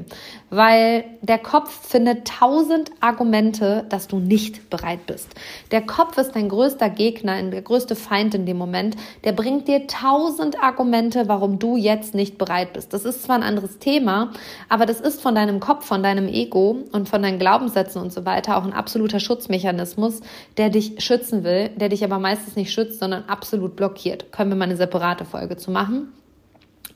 Weil 0.49 1.05
der 1.21 1.37
Kopf 1.37 1.69
findet 1.87 2.27
tausend 2.27 2.91
Argumente, 3.01 3.85
dass 3.89 4.07
du 4.07 4.17
nicht 4.17 4.69
bereit 4.69 5.05
bist. 5.05 5.29
Der 5.71 5.81
Kopf 5.81 6.17
ist 6.17 6.31
dein 6.31 6.49
größter 6.49 6.89
Gegner, 6.89 7.41
der 7.43 7.61
größte 7.61 7.95
Feind 7.95 8.33
in 8.33 8.45
dem 8.45 8.57
Moment. 8.57 8.95
Der 9.23 9.31
bringt 9.31 9.67
dir 9.67 9.85
tausend 9.87 10.61
Argumente, 10.61 11.27
warum 11.27 11.59
du 11.59 11.77
jetzt 11.77 12.15
nicht 12.15 12.37
bereit 12.37 12.73
bist. 12.73 12.93
Das 12.93 13.05
ist 13.05 13.23
zwar 13.23 13.35
ein 13.35 13.43
anderes 13.43 13.77
Thema, 13.79 14.31
aber 14.69 14.85
das 14.85 15.01
ist 15.01 15.21
von 15.21 15.35
deinem 15.35 15.59
Kopf, 15.59 15.85
von 15.85 16.01
deinem 16.01 16.27
Ego 16.27 16.83
und 16.91 17.07
von 17.07 17.21
deinen 17.21 17.37
Glaubenssätzen 17.39 18.01
und 18.01 18.11
so 18.11 18.25
weiter 18.25 18.57
auch 18.57 18.63
ein 18.63 18.73
absoluter 18.73 19.19
Schutzmechanismus, 19.19 20.21
der 20.57 20.69
dich 20.69 21.03
schützen 21.03 21.43
will, 21.43 21.69
der 21.69 21.89
dich 21.89 22.03
aber 22.03 22.17
meistens 22.17 22.55
nicht 22.55 22.71
schützt, 22.71 22.99
sondern 22.99 23.25
absolut 23.27 23.75
blockiert. 23.75 24.31
Können 24.31 24.49
wir 24.49 24.57
mal 24.57 24.65
eine 24.65 24.77
separate 24.77 25.25
Folge 25.25 25.57
zu 25.57 25.69
machen. 25.69 26.11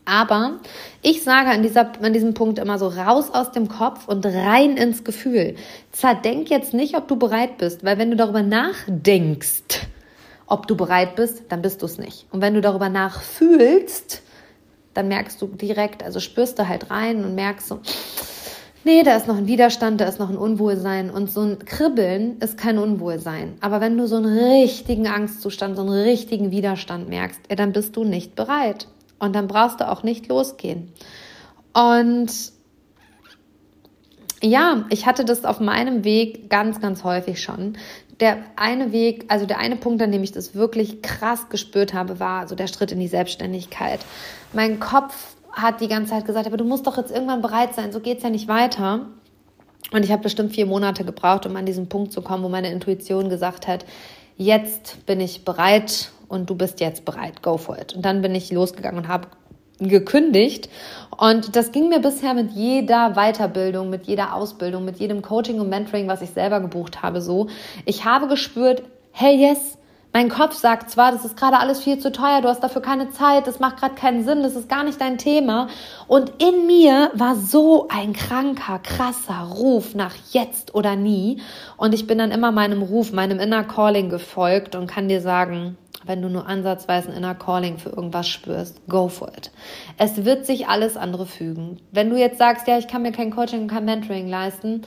Aber 0.10 0.60
ich 1.04 1.24
sage 1.24 1.50
an, 1.50 1.62
dieser, 1.62 1.92
an 2.02 2.14
diesem 2.14 2.34
Punkt 2.34 2.58
immer 2.58 2.80
so 2.80 2.88
raus 2.88 3.30
aus 3.32 3.52
dem 3.52 3.68
Kopf 3.68 4.08
und 4.08 4.26
rein 4.26 4.76
ins 4.76 5.04
Gefühl. 5.04 5.56
Zerdenk 5.92 6.50
jetzt 6.50 6.74
nicht, 6.74 6.98
ob 6.98 7.08
du 7.08 7.16
bereit 7.16 7.60
bist, 7.60 7.84
weil 7.84 8.00
wenn 8.00 8.10
du 8.10 8.18
darüber 8.18 8.42
nachdenkst, 8.42 9.88
ob 10.48 10.66
du 10.66 10.76
bereit 10.76 11.16
bist, 11.16 11.44
dann 11.50 11.62
bist 11.62 11.84
du 11.84 11.86
es 11.86 12.00
nicht. 12.00 12.26
Und 12.32 12.42
wenn 12.42 12.56
du 12.56 12.62
darüber 12.62 12.90
nachfühlst, 12.90 14.24
dann 14.96 15.10
merkst 15.10 15.40
du 15.44 15.46
direkt, 15.46 16.02
also 16.02 16.20
spürst 16.20 16.58
du 16.58 16.68
halt 16.68 16.90
rein 16.90 17.24
und 17.24 17.36
merkst 17.36 17.68
so, 17.68 17.80
nee, 18.84 19.04
da 19.04 19.16
ist 19.16 19.28
noch 19.28 19.38
ein 19.38 19.46
Widerstand, 19.46 20.02
da 20.02 20.06
ist 20.06 20.18
noch 20.18 20.32
ein 20.32 20.38
Unwohlsein. 20.38 21.12
Und 21.12 21.30
so 21.30 21.42
ein 21.42 21.60
Kribbeln 21.60 22.40
ist 22.40 22.58
kein 22.58 22.80
Unwohlsein. 22.80 23.58
Aber 23.62 23.80
wenn 23.80 23.96
du 23.96 24.08
so 24.08 24.16
einen 24.16 24.38
richtigen 24.38 25.08
Angstzustand, 25.08 25.76
so 25.76 25.84
einen 25.84 25.92
richtigen 25.92 26.50
Widerstand 26.50 27.10
merkst, 27.10 27.42
ja, 27.48 27.56
dann 27.56 27.74
bist 27.74 27.96
du 27.96 28.04
nicht 28.04 28.34
bereit. 28.34 28.88
Und 29.20 29.36
dann 29.36 29.48
brauchst 29.48 29.82
du 29.82 29.90
auch 29.90 30.04
nicht 30.04 30.28
losgehen. 30.28 30.92
Und 31.74 32.32
ja, 34.42 34.86
ich 34.90 35.06
hatte 35.06 35.26
das 35.26 35.44
auf 35.44 35.60
meinem 35.60 36.04
Weg 36.04 36.50
ganz, 36.50 36.80
ganz 36.80 37.04
häufig 37.04 37.42
schon. 37.42 37.78
Der 38.20 38.38
eine 38.56 38.92
Weg, 38.92 39.26
also 39.28 39.46
der 39.46 39.60
eine 39.60 39.76
Punkt, 39.76 40.02
an 40.02 40.12
dem 40.12 40.24
ich 40.24 40.32
das 40.32 40.56
wirklich 40.56 41.02
krass 41.02 41.50
gespürt 41.50 41.94
habe, 41.94 42.20
war 42.20 42.48
so 42.48 42.56
der 42.56 42.68
Schritt 42.68 42.92
in 42.92 43.00
die 43.00 43.08
Selbstständigkeit. 43.08 44.00
Mein 44.54 44.80
Kopf 44.80 45.36
hat 45.52 45.82
die 45.82 45.88
ganze 45.88 46.12
Zeit 46.12 46.26
gesagt, 46.26 46.48
aber 46.48 46.58
du 46.58 46.64
musst 46.64 46.88
doch 46.88 46.98
jetzt 46.98 47.12
irgendwann 47.12 47.42
bereit 47.42 47.76
sein, 47.76 47.92
so 47.92 48.00
geht's 48.00 48.24
ja 48.24 48.30
nicht 48.30 48.48
weiter. 48.48 49.08
Und 49.92 50.04
ich 50.04 50.12
habe 50.12 50.22
bestimmt 50.22 50.54
vier 50.54 50.66
Monate 50.66 51.04
gebraucht, 51.04 51.46
um 51.46 51.56
an 51.56 51.66
diesen 51.66 51.90
Punkt 51.90 52.14
zu 52.14 52.22
kommen, 52.22 52.44
wo 52.44 52.50
meine 52.50 52.72
Intuition 52.72 53.30
gesagt 53.30 53.68
hat, 53.68 53.86
jetzt 54.38 55.06
bin 55.06 55.20
ich 55.20 55.44
bereit 55.44 56.12
und 56.30 56.50
du 56.50 56.56
bist 56.56 56.80
jetzt 56.80 57.04
bereit, 57.04 57.42
go 57.42 57.58
for 57.58 57.78
it. 57.78 57.94
Und 57.96 58.06
dann 58.06 58.22
bin 58.22 58.34
ich 58.34 58.52
losgegangen 58.52 59.00
und 59.04 59.08
habe 59.10 59.28
gekündigt. 59.80 60.70
Und 61.18 61.56
das 61.56 61.72
ging 61.72 61.90
mir 61.90 62.00
bisher 62.00 62.34
mit 62.34 62.52
jeder 62.52 63.16
Weiterbildung, 63.16 63.90
mit 63.90 64.06
jeder 64.06 64.36
Ausbildung, 64.36 64.86
mit 64.86 64.98
jedem 65.00 65.22
Coaching 65.22 65.60
und 65.60 65.70
Mentoring, 65.70 66.08
was 66.08 66.22
ich 66.22 66.30
selber 66.30 66.60
gebucht 66.60 67.02
habe, 67.02 67.22
so. 67.22 67.48
Ich 67.86 68.06
habe 68.06 68.28
gespürt, 68.28 68.84
hey, 69.12 69.36
yes, 69.36 69.79
mein 70.12 70.30
Kopf 70.30 70.56
sagt 70.56 70.90
zwar, 70.90 71.12
das 71.12 71.24
ist 71.24 71.38
gerade 71.38 71.60
alles 71.60 71.82
viel 71.82 72.00
zu 72.00 72.12
teuer, 72.12 72.42
du 72.42 72.48
hast 72.48 72.64
dafür 72.64 72.82
keine 72.82 73.12
Zeit, 73.12 73.46
das 73.46 73.60
macht 73.60 73.78
gerade 73.78 73.96
keinen 73.96 74.24
Sinn, 74.24 74.42
das 74.42 74.56
ist 74.56 74.68
gar 74.68 74.84
nicht 74.84 75.00
dein 75.00 75.20
Thema. 75.20 75.68
Und 76.08 76.34
in 76.42 76.66
mir 76.66 77.12
war 77.14 77.36
so 77.36 77.88
ein 77.90 78.14
kranker, 78.14 78.80
krasser 78.80 79.42
Ruf 79.56 79.94
nach 79.94 80.16
jetzt 80.32 80.74
oder 80.74 80.96
nie. 80.96 81.42
Und 81.78 81.94
ich 81.94 82.08
bin 82.08 82.18
dann 82.18 82.32
immer 82.32 82.52
meinem 82.52 82.82
Ruf, 82.82 83.12
meinem 83.12 83.40
Inner 83.40 83.64
Calling 83.64 84.10
gefolgt 84.10 84.76
und 84.76 84.88
kann 84.88 85.10
dir 85.10 85.22
sagen, 85.22 85.78
wenn 86.06 86.22
du 86.22 86.30
nur 86.30 86.48
ansatzweise 86.48 87.10
ein 87.10 87.18
Inner 87.18 87.36
Calling 87.36 87.78
für 87.78 87.90
irgendwas 87.90 88.28
spürst, 88.28 88.82
go 88.88 89.10
for 89.10 89.30
it. 89.38 89.52
Es 89.98 90.26
wird 90.26 90.46
sich 90.46 90.68
alles 90.68 90.98
andere 90.98 91.26
fügen. 91.26 91.78
Wenn 91.92 92.10
du 92.10 92.18
jetzt 92.18 92.38
sagst, 92.40 92.68
ja, 92.68 92.78
ich 92.78 92.88
kann 92.88 93.02
mir 93.02 93.12
kein 93.12 93.32
Coaching 93.32 93.64
und 93.64 93.68
kein 93.68 93.86
Mentoring 93.86 94.28
leisten, 94.28 94.84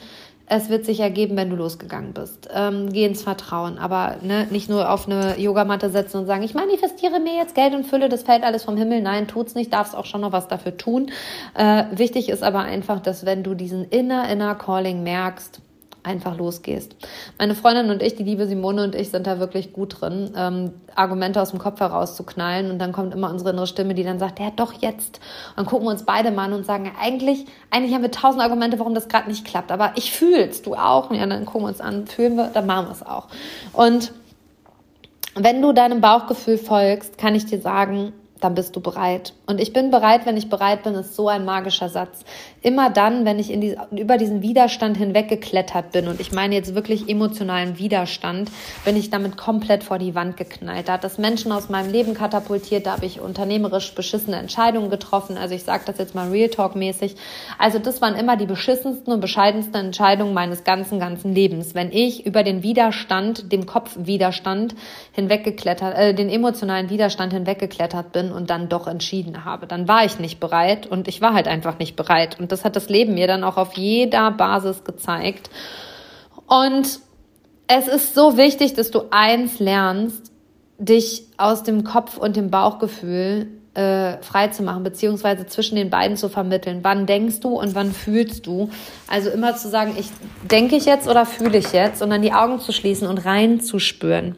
es 0.47 0.69
wird 0.69 0.85
sich 0.85 1.01
ergeben, 1.01 1.37
wenn 1.37 1.51
du 1.51 1.57
losgegangen 1.57 2.13
bist. 2.13 2.49
Ähm, 2.55 2.93
geh 2.93 3.05
ins 3.05 3.23
Vertrauen, 3.23 3.79
aber 3.79 4.17
ne, 4.23 4.47
nicht 4.51 4.69
nur 4.69 4.91
auf 4.91 5.07
eine 5.07 5.39
Yogamatte 5.39 5.91
setzen 5.91 6.19
und 6.19 6.27
sagen, 6.27 6.43
ich 6.43 6.55
manifestiere 6.55 7.21
mir 7.21 7.37
jetzt 7.37 7.55
Geld 7.55 7.75
und 7.75 7.87
Fülle, 7.87 8.09
das 8.09 8.23
fällt 8.23 8.45
alles 8.45 8.65
vom 8.65 8.77
Himmel. 8.77 9.01
Nein, 9.03 9.29
tut's 9.29 9.55
nicht, 9.55 9.73
darfst 9.73 9.97
auch 9.97 10.07
schon 10.07 10.21
noch 10.21 10.33
was 10.33 10.49
dafür 10.49 10.77
tun. 10.77 11.11
Äh, 11.55 11.85
wichtig 11.93 12.29
ist 12.29 12.43
aber 12.43 12.61
einfach, 12.61 13.01
dass 13.01 13.25
wenn 13.25 13.43
du 13.43 13.55
diesen 13.55 13.85
inner, 13.85 14.29
inner 14.29 14.55
Calling 14.55 15.03
merkst, 15.03 15.61
einfach 16.03 16.37
losgehst. 16.37 16.97
Meine 17.39 17.55
Freundin 17.55 17.91
und 17.91 18.03
ich, 18.03 18.15
die 18.15 18.25
liebe 18.25 18.47
Simone 18.47 18.85
und 18.85 18.95
ich, 18.95 19.11
sind 19.11 19.27
da 19.27 19.39
wirklich 19.39 19.73
gut 19.73 20.01
drin, 20.01 20.33
ähm, 20.37 20.73
Argumente 20.95 21.41
aus 21.41 21.51
dem 21.51 21.59
Kopf 21.59 21.81
herauszuknallen 21.81 22.71
und 22.71 22.79
dann 22.79 22.93
kommt 22.93 23.15
immer 23.15 23.31
unsere 23.31 23.51
innere 23.51 23.67
Stimme, 23.67 23.95
die 23.95 24.03
dann 24.03 24.19
sagt, 24.19 24.41
ja 24.41 24.51
doch 24.55 24.73
jetzt. 24.73 25.21
Und 25.51 25.59
dann 25.59 25.67
gucken 25.67 25.87
wir 25.87 25.93
uns 25.93 26.05
beide 26.05 26.31
mal 26.31 26.47
an 26.47 26.55
und 26.55 26.67
sagen, 26.67 26.91
eigentlich, 27.01 27.47
eigentlich 27.71 27.95
haben 27.95 28.03
wir 28.03 28.11
tausend 28.11 28.43
Argumente, 28.43 28.79
warum 28.79 28.95
das 28.95 29.09
gerade 29.09 29.29
nicht 29.29 29.45
klappt, 29.45 29.71
aber 29.71 29.93
ich 29.97 30.13
fühl's, 30.13 30.63
du 30.63 30.75
auch. 30.75 31.11
Und 31.11 31.17
ja, 31.17 31.27
dann 31.27 31.47
gucken 31.47 31.63
wir 31.63 31.69
uns 31.69 31.81
an, 31.81 32.07
fühlen 32.07 32.37
wir, 32.37 32.49
dann 32.49 32.67
machen 32.67 32.87
wir 32.87 32.93
es 32.93 33.07
auch. 33.07 33.29
Und 33.73 34.13
wenn 35.35 35.63
du 35.63 35.73
deinem 35.73 36.01
Bauchgefühl 36.01 36.59
folgst, 36.59 37.17
kann 37.17 37.35
ich 37.35 37.47
dir 37.47 37.61
sagen, 37.61 38.13
dann 38.43 38.55
bist 38.55 38.75
du 38.75 38.81
bereit. 38.81 39.35
Und 39.47 39.61
ich 39.61 39.73
bin 39.73 39.91
bereit, 39.91 40.27
wenn 40.27 40.37
ich 40.37 40.49
bereit 40.49 40.83
bin, 40.83 40.95
ist 40.95 41.15
so 41.15 41.29
ein 41.29 41.45
magischer 41.45 41.89
Satz. 41.89 42.25
Immer 42.61 42.91
dann, 42.91 43.25
wenn 43.25 43.39
ich 43.39 43.51
in 43.51 43.61
die, 43.61 43.77
über 43.93 44.19
diesen 44.19 44.43
Widerstand 44.43 44.97
hinweggeklettert 44.97 45.93
bin, 45.93 46.09
und 46.09 46.21
ich 46.21 46.33
meine 46.33 46.55
jetzt 46.55 46.75
wirklich 46.75 47.09
emotionalen 47.09 47.79
Widerstand, 47.79 48.51
bin 48.85 48.97
ich 48.97 49.11
damit 49.11 49.37
komplett 49.37 49.85
vor 49.85 49.99
die 49.99 50.15
Wand 50.15 50.37
geknallt. 50.37 50.89
Da 50.89 50.95
hat 50.95 51.05
das 51.05 51.19
Menschen 51.19 51.53
aus 51.53 51.69
meinem 51.69 51.93
Leben 51.93 52.15
katapultiert, 52.15 52.87
da 52.87 52.93
habe 52.93 53.07
ich 53.07 53.21
unternehmerisch 53.21 53.95
beschissene 53.95 54.37
Entscheidungen 54.37 54.91
getroffen. 54.91 55.37
Also 55.37 55.55
ich 55.55 55.63
sage 55.63 55.85
das 55.87 55.99
jetzt 55.99 56.15
mal 56.15 56.31
Real 56.31 56.49
Talk-mäßig. 56.49 57.17
Also 57.59 57.79
das 57.79 58.01
waren 58.01 58.17
immer 58.17 58.37
die 58.37 58.47
beschissensten 58.47 59.13
und 59.13 59.21
bescheidensten 59.21 59.77
Entscheidungen 59.77 60.35
meines 60.35 60.65
ganzen, 60.65 60.99
ganzen 60.99 61.35
Lebens. 61.35 61.75
Wenn 61.75 61.93
ich 61.93 62.27
über 62.27 62.43
den 62.43 62.63
Widerstand, 62.63 63.53
dem 63.53 63.67
Kopfwiderstand 63.67 64.75
hinweggeklettert, 65.13 65.97
äh, 65.97 66.15
den 66.15 66.29
emotionalen 66.29 66.91
Widerstand 66.91 67.33
hinweggeklettert 67.33 68.13
bin 68.13 68.32
und 68.33 68.51
dann 68.51 68.69
doch 68.69 68.87
entschieden 68.87 69.45
habe. 69.45 69.67
Dann 69.67 69.89
war 69.89 70.05
ich 70.05 70.19
nicht 70.19 70.41
bereit 70.41 70.87
und 70.87 71.09
ich 71.09 71.21
war 71.21 71.35
halt 71.35 71.49
einfach 71.49 71.79
nicht 71.79 71.97
bereit. 71.97 72.39
Und 72.39 72.53
das 72.53 72.65
hat 72.65 72.77
das 72.77 72.89
Leben 72.89 73.15
mir 73.15 73.27
dann 73.27 73.45
auch 73.45 73.57
auf 73.57 73.75
jeder 73.75 74.31
Basis 74.31 74.85
gezeigt. 74.85 75.51
Und 76.47 77.01
es 77.67 77.89
ist 77.89 78.15
so 78.15 78.37
wichtig, 78.37 78.75
dass 78.75 78.91
du 78.91 79.05
eins 79.11 79.59
lernst, 79.59 80.33
dich 80.79 81.25
aus 81.37 81.63
dem 81.63 81.85
Kopf 81.85 82.19
und 82.19 82.37
dem 82.37 82.51
Bauchgefühl 82.51 83.49
äh, 83.75 84.19
frei 84.21 84.49
zu 84.49 84.63
machen, 84.63 84.83
beziehungsweise 84.83 85.47
zwischen 85.47 85.77
den 85.77 85.89
beiden 85.89 86.17
zu 86.17 86.29
vermitteln. 86.29 86.81
Wann 86.83 87.07
denkst 87.07 87.41
du 87.41 87.59
und 87.59 87.75
wann 87.75 87.93
fühlst 87.93 88.47
du? 88.47 88.71
Also 89.09 89.31
immer 89.31 89.57
zu 89.57 89.69
sagen, 89.69 89.95
ich 89.99 90.09
denke 90.51 90.77
ich 90.77 90.85
jetzt 90.85 91.09
oder 91.09 91.25
fühle 91.25 91.59
ich 91.59 91.73
jetzt 91.73 92.03
und 92.03 92.11
dann 92.11 92.21
die 92.21 92.35
Augen 92.35 92.61
zu 92.61 92.73
schließen 92.73 93.09
und 93.09 93.25
reinzuspüren. 93.25 94.37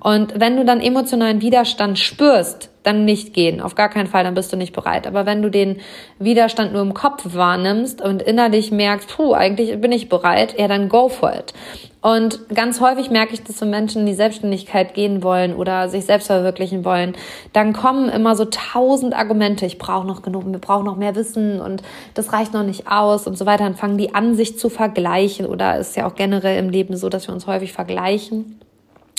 Und 0.00 0.38
wenn 0.40 0.56
du 0.56 0.64
dann 0.64 0.80
emotionalen 0.80 1.40
Widerstand 1.40 1.98
spürst, 1.98 2.70
dann 2.82 3.04
nicht 3.04 3.34
gehen. 3.34 3.60
Auf 3.60 3.76
gar 3.76 3.88
keinen 3.88 4.08
Fall, 4.08 4.24
dann 4.24 4.34
bist 4.34 4.52
du 4.52 4.56
nicht 4.56 4.72
bereit. 4.72 5.06
Aber 5.06 5.26
wenn 5.26 5.42
du 5.42 5.50
den 5.50 5.80
Widerstand 6.18 6.72
nur 6.72 6.82
im 6.82 6.94
Kopf 6.94 7.22
wahrnimmst 7.34 8.02
und 8.02 8.22
innerlich 8.22 8.72
merkst, 8.72 9.08
puh, 9.16 9.34
eigentlich 9.34 9.80
bin 9.80 9.92
ich 9.92 10.08
bereit, 10.08 10.58
ja, 10.58 10.66
dann 10.66 10.88
go 10.88 11.08
for 11.08 11.32
it. 11.32 11.54
Und 12.02 12.48
ganz 12.48 12.80
häufig 12.80 13.10
merke 13.10 13.32
ich, 13.32 13.44
dass 13.44 13.60
so 13.60 13.64
Menschen 13.64 14.00
in 14.00 14.06
die 14.06 14.14
Selbstständigkeit 14.14 14.92
gehen 14.92 15.22
wollen 15.22 15.54
oder 15.54 15.88
sich 15.88 16.04
selbst 16.04 16.26
verwirklichen 16.26 16.84
wollen, 16.84 17.14
dann 17.52 17.72
kommen 17.72 18.08
immer 18.08 18.34
so 18.34 18.44
tausend 18.44 19.14
Argumente. 19.14 19.66
Ich 19.66 19.78
brauche 19.78 20.04
noch 20.04 20.22
genug, 20.22 20.44
wir 20.44 20.58
brauchen 20.58 20.84
noch 20.84 20.96
mehr 20.96 21.14
Wissen 21.14 21.60
und 21.60 21.82
das 22.14 22.32
reicht 22.32 22.54
noch 22.54 22.64
nicht 22.64 22.88
aus 22.88 23.28
und 23.28 23.38
so 23.38 23.46
weiter. 23.46 23.62
Dann 23.62 23.76
fangen 23.76 23.98
die 23.98 24.16
an, 24.16 24.34
sich 24.34 24.58
zu 24.58 24.68
vergleichen 24.68 25.46
oder 25.46 25.78
ist 25.78 25.96
ja 25.96 26.08
auch 26.08 26.16
generell 26.16 26.58
im 26.58 26.70
Leben 26.70 26.96
so, 26.96 27.08
dass 27.08 27.28
wir 27.28 27.34
uns 27.34 27.46
häufig 27.46 27.72
vergleichen. 27.72 28.60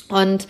Und 0.09 0.47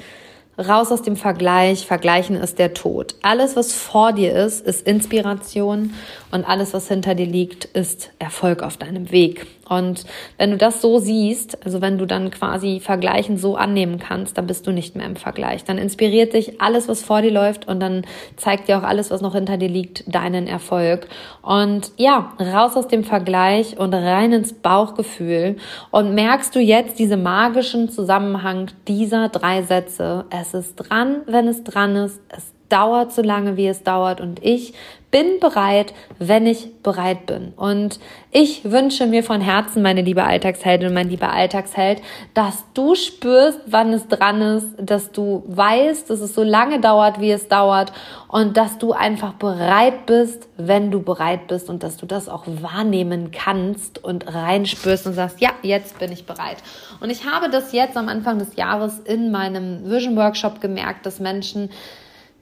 Raus 0.58 0.92
aus 0.92 1.02
dem 1.02 1.16
Vergleich. 1.16 1.88
Vergleichen 1.88 2.36
ist 2.36 2.60
der 2.60 2.76
Tod. 2.76 3.16
Alles, 3.24 3.56
was 3.56 3.74
vor 3.74 4.14
dir 4.14 4.34
ist, 4.36 4.66
ist 4.66 4.86
Inspiration 4.86 5.94
und 6.32 6.48
alles, 6.48 6.74
was 6.76 6.88
hinter 6.88 7.16
dir 7.16 7.26
liegt, 7.26 7.66
ist 7.66 8.12
Erfolg 8.20 8.62
auf 8.62 8.78
deinem 8.78 9.12
Weg. 9.12 9.48
Und 9.70 10.06
wenn 10.38 10.52
du 10.52 10.58
das 10.58 10.82
so 10.82 11.00
siehst, 11.00 11.64
also 11.66 11.82
wenn 11.82 11.98
du 11.98 12.06
dann 12.06 12.32
quasi 12.32 12.80
Vergleichen 12.80 13.38
so 13.38 13.56
annehmen 13.56 14.00
kannst, 14.00 14.38
dann 14.38 14.48
bist 14.48 14.68
du 14.68 14.72
nicht 14.72 14.96
mehr 14.96 15.06
im 15.06 15.16
Vergleich. 15.16 15.64
Dann 15.64 15.78
inspiriert 15.78 16.34
dich 16.34 16.62
alles, 16.62 16.88
was 16.88 17.04
vor 17.04 17.22
dir 17.22 17.32
läuft 17.32 17.68
und 17.68 17.80
dann 17.80 18.06
zeigt 18.36 18.68
dir 18.68 18.78
auch 18.78 18.84
alles, 18.84 19.12
was 19.12 19.22
noch 19.22 19.36
hinter 19.36 19.58
dir 19.58 19.70
liegt, 19.70 20.04
deinen 20.14 20.48
Erfolg. 20.48 21.08
Und 21.42 21.92
ja, 21.98 22.34
raus 22.40 22.76
aus 22.76 22.88
dem 22.88 23.04
Vergleich 23.04 23.78
und 23.80 23.94
rein 23.94 24.34
ins 24.34 24.54
Bauchgefühl. 24.54 25.58
Und 25.92 26.14
merkst 26.14 26.56
du 26.56 26.60
jetzt 26.60 27.00
diesen 27.00 27.24
magischen 27.24 27.90
Zusammenhang 27.90 28.72
dieser 28.88 29.30
drei 29.30 29.64
Sätze? 29.64 30.26
Es 30.30 30.54
ist 30.54 30.76
dran, 30.76 31.22
wenn 31.26 31.48
es 31.48 31.64
dran 31.64 31.96
ist. 31.96 32.22
Es 32.30 32.54
dauert 32.70 33.14
so 33.14 33.22
lange, 33.22 33.56
wie 33.56 33.68
es 33.68 33.84
dauert 33.84 34.20
und 34.20 34.44
ich 34.44 34.74
bin 35.14 35.40
bereit, 35.40 35.94
wenn 36.18 36.48
ich 36.48 36.82
bereit 36.82 37.28
bin. 37.28 37.54
Und 37.56 38.00
ich 38.32 38.72
wünsche 38.72 39.06
mir 39.06 39.24
von 39.24 39.42
Herzen, 39.42 39.84
meine 39.84 40.02
liebe 40.02 40.24
Alltagsheldin 40.24 40.88
und 40.88 40.96
mein 40.96 41.08
lieber 41.08 41.32
Alltagsheld, 41.32 42.02
dass 42.34 42.64
du 42.74 42.96
spürst, 42.96 43.60
wann 43.68 43.94
es 43.94 44.08
dran 44.08 44.42
ist, 44.42 44.70
dass 44.80 45.12
du 45.12 45.44
weißt, 45.46 46.10
dass 46.10 46.20
es 46.20 46.34
so 46.34 46.42
lange 46.42 46.80
dauert, 46.80 47.22
wie 47.22 47.30
es 47.30 47.48
dauert 47.48 47.94
und 48.28 48.58
dass 48.58 48.80
du 48.80 48.94
einfach 48.94 49.34
bereit 49.34 50.08
bist, 50.08 50.50
wenn 50.58 50.90
du 50.90 51.04
bereit 51.04 51.46
bist 51.46 51.70
und 51.70 51.84
dass 51.84 51.98
du 51.98 52.08
das 52.08 52.28
auch 52.28 52.46
wahrnehmen 52.48 53.30
kannst 53.30 54.04
und 54.04 54.34
reinspürst 54.34 55.06
und 55.06 55.14
sagst, 55.14 55.40
ja, 55.42 55.52
jetzt 55.62 56.00
bin 56.00 56.12
ich 56.12 56.26
bereit. 56.26 56.58
Und 57.02 57.12
ich 57.12 57.24
habe 57.24 57.52
das 57.52 57.72
jetzt 57.72 57.98
am 57.98 58.10
Anfang 58.10 58.40
des 58.40 58.56
Jahres 58.56 58.98
in 58.98 59.30
meinem 59.30 59.88
Vision 59.88 60.16
Workshop 60.18 60.60
gemerkt, 60.60 61.06
dass 61.06 61.20
Menschen 61.20 61.70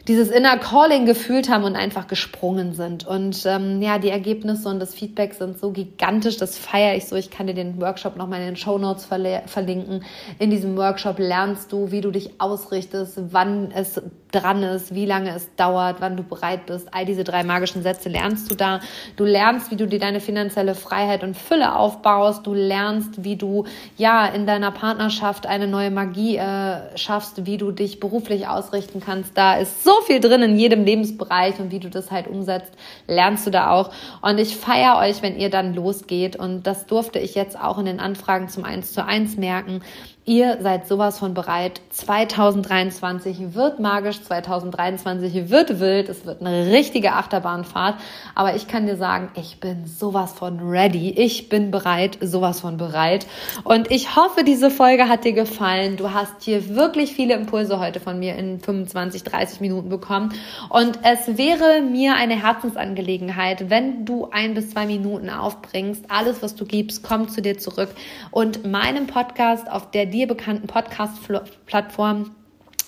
dieses 0.08 0.30
Inner 0.30 0.58
Calling 0.58 1.06
gefühlt 1.06 1.50
haben 1.50 1.64
und 1.64 1.76
einfach 1.76 2.08
gesprungen 2.08 2.74
sind. 2.74 3.06
Und 3.06 3.46
ähm, 3.46 3.82
ja, 3.82 4.00
die 4.00 4.10
Ergebnisse 4.10 4.70
und 4.70 4.80
das 4.80 4.94
Feedback 4.94 5.34
sind 5.34 5.60
so 5.60 5.72
gigantisch, 5.72 6.38
das 6.38 6.58
feiere 6.58 6.96
ich 6.96 7.08
so. 7.08 7.16
Ich 7.16 7.30
kann 7.30 7.48
dir 7.48 7.54
den 7.54 7.80
Workshop 7.80 8.18
nochmal 8.18 8.40
in 8.40 8.48
den 8.48 8.56
Show 8.56 8.78
Notes 8.78 9.06
verlinken. 9.06 10.04
In 10.40 10.50
diesem 10.50 10.78
Workshop 10.78 11.20
lernst 11.20 11.72
du, 11.72 11.92
wie 11.92 12.02
du 12.02 12.12
dich 12.12 12.40
ausrichtest, 12.40 13.20
wann 13.32 13.72
es 13.72 14.02
dran 14.32 14.64
ist, 14.64 14.96
wie 14.96 15.06
lange 15.06 15.36
es 15.36 15.54
dauert, 15.56 15.98
wann 16.00 16.18
du 16.18 16.24
bereit 16.24 16.66
bist. 16.66 16.88
All 16.94 17.06
diese 17.06 17.24
drei 17.24 17.44
magischen 17.44 17.84
Sätze 17.84 18.10
lernst 18.10 18.50
du 18.50 18.56
da. 18.56 18.80
Du 19.18 19.26
lernst, 19.26 19.72
wie 19.72 19.76
du 19.76 19.88
dir 19.88 20.00
deine 20.00 20.20
finanzielle 20.22 20.76
Freiheit 20.76 21.24
und 21.24 21.38
Fülle 21.38 21.76
aufbaust. 21.76 22.48
Du 22.48 22.54
lernst, 22.54 23.24
wie 23.24 23.36
du 23.36 23.66
ja 23.98 24.26
in 24.26 24.46
deiner 24.46 24.72
Partnerschaft 24.72 25.46
eine 25.46 25.68
neue 25.68 25.92
Magie 25.92 26.38
äh, 26.38 26.98
schaffst, 26.98 27.46
wie 27.46 27.58
du 27.58 27.72
dich 27.72 28.00
beruflich 28.00 28.48
ausrichten 28.48 29.02
kannst. 29.06 29.38
Da 29.38 29.56
ist 29.56 29.84
so 29.92 30.02
viel 30.06 30.20
drin 30.20 30.42
in 30.42 30.58
jedem 30.58 30.86
Lebensbereich 30.86 31.60
und 31.60 31.72
wie 31.72 31.80
du 31.80 31.90
das 31.90 32.12
halt 32.12 32.28
umsetzt, 32.28 32.72
lernst 33.08 33.46
du 33.46 33.52
da 33.52 33.72
auch. 33.72 33.92
Und 34.22 34.40
ich 34.40 34.56
feiere 34.56 34.98
euch, 34.98 35.22
wenn 35.22 35.38
ihr 35.38 35.50
dann 35.50 35.74
losgeht. 35.74 36.36
Und 36.38 36.64
das 36.64 36.86
durfte 36.86 37.20
ich 37.20 37.36
jetzt 37.36 37.60
auch 37.60 37.78
in 37.78 37.86
den 37.86 38.00
Anfragen 38.00 38.48
zum 38.48 38.64
1 38.64 38.94
zu 38.94 39.06
1 39.06 39.38
merken 39.38 39.82
Ihr 40.26 40.60
seid 40.62 40.88
sowas 40.88 41.18
von 41.18 41.34
bereit. 41.34 41.82
2023 41.90 43.56
wird 43.56 43.80
magisch, 43.80 44.22
2023 44.22 45.50
wird 45.50 45.80
wild, 45.80 46.10
es 46.10 46.28
wird 46.28 46.42
eine 46.42 46.68
richtige 46.68 47.14
Achterbahnfahrt. 47.14 47.96
Aber 48.36 48.56
ich 48.56 48.68
kann 48.68 48.86
dir 48.86 48.98
sagen, 48.98 49.32
ich 49.34 49.60
bin 49.60 49.88
sowas 49.88 50.34
von 50.34 50.60
ready. 50.60 51.10
Ich 51.10 51.50
bin 51.50 51.72
bereit, 51.72 52.20
sowas 52.22 52.60
von 52.60 52.78
bereit. 52.78 53.26
Und 53.64 53.90
ich 53.90 54.16
hoffe, 54.16 54.44
diese 54.44 54.70
Folge 54.70 55.10
hat 55.10 55.26
dir 55.26 55.34
gefallen. 55.34 55.98
Du 55.98 56.14
hast 56.14 56.44
hier 56.44 56.76
wirklich 56.76 57.14
viele 57.14 57.34
Impulse 57.34 57.80
heute 57.80 58.00
von 58.00 58.20
mir 58.20 58.36
in 58.36 58.60
25, 58.60 59.24
30 59.24 59.60
Minuten 59.60 59.90
bekommen. 59.90 60.36
Und 60.70 61.00
es 61.02 61.36
wäre 61.40 61.82
mir 61.82 62.14
eine 62.14 62.40
Herzensangelegenheit, 62.40 63.72
wenn 63.72 64.06
du 64.06 64.30
ein 64.30 64.54
bis 64.54 64.70
zwei 64.70 64.86
Minuten 64.86 65.32
aufbringst. 65.32 66.06
Alles, 66.10 66.44
was 66.44 66.54
du 66.54 66.66
gibst, 66.66 67.02
kommt 67.02 67.32
zu 67.32 67.42
dir 67.42 67.58
zurück. 67.58 67.90
Und 68.30 68.70
meinem 68.70 69.08
Podcast 69.08 69.68
auf 69.68 69.90
der 69.90 70.11
dir 70.12 70.28
bekannten 70.28 70.68
Podcast-Plattform 70.68 72.36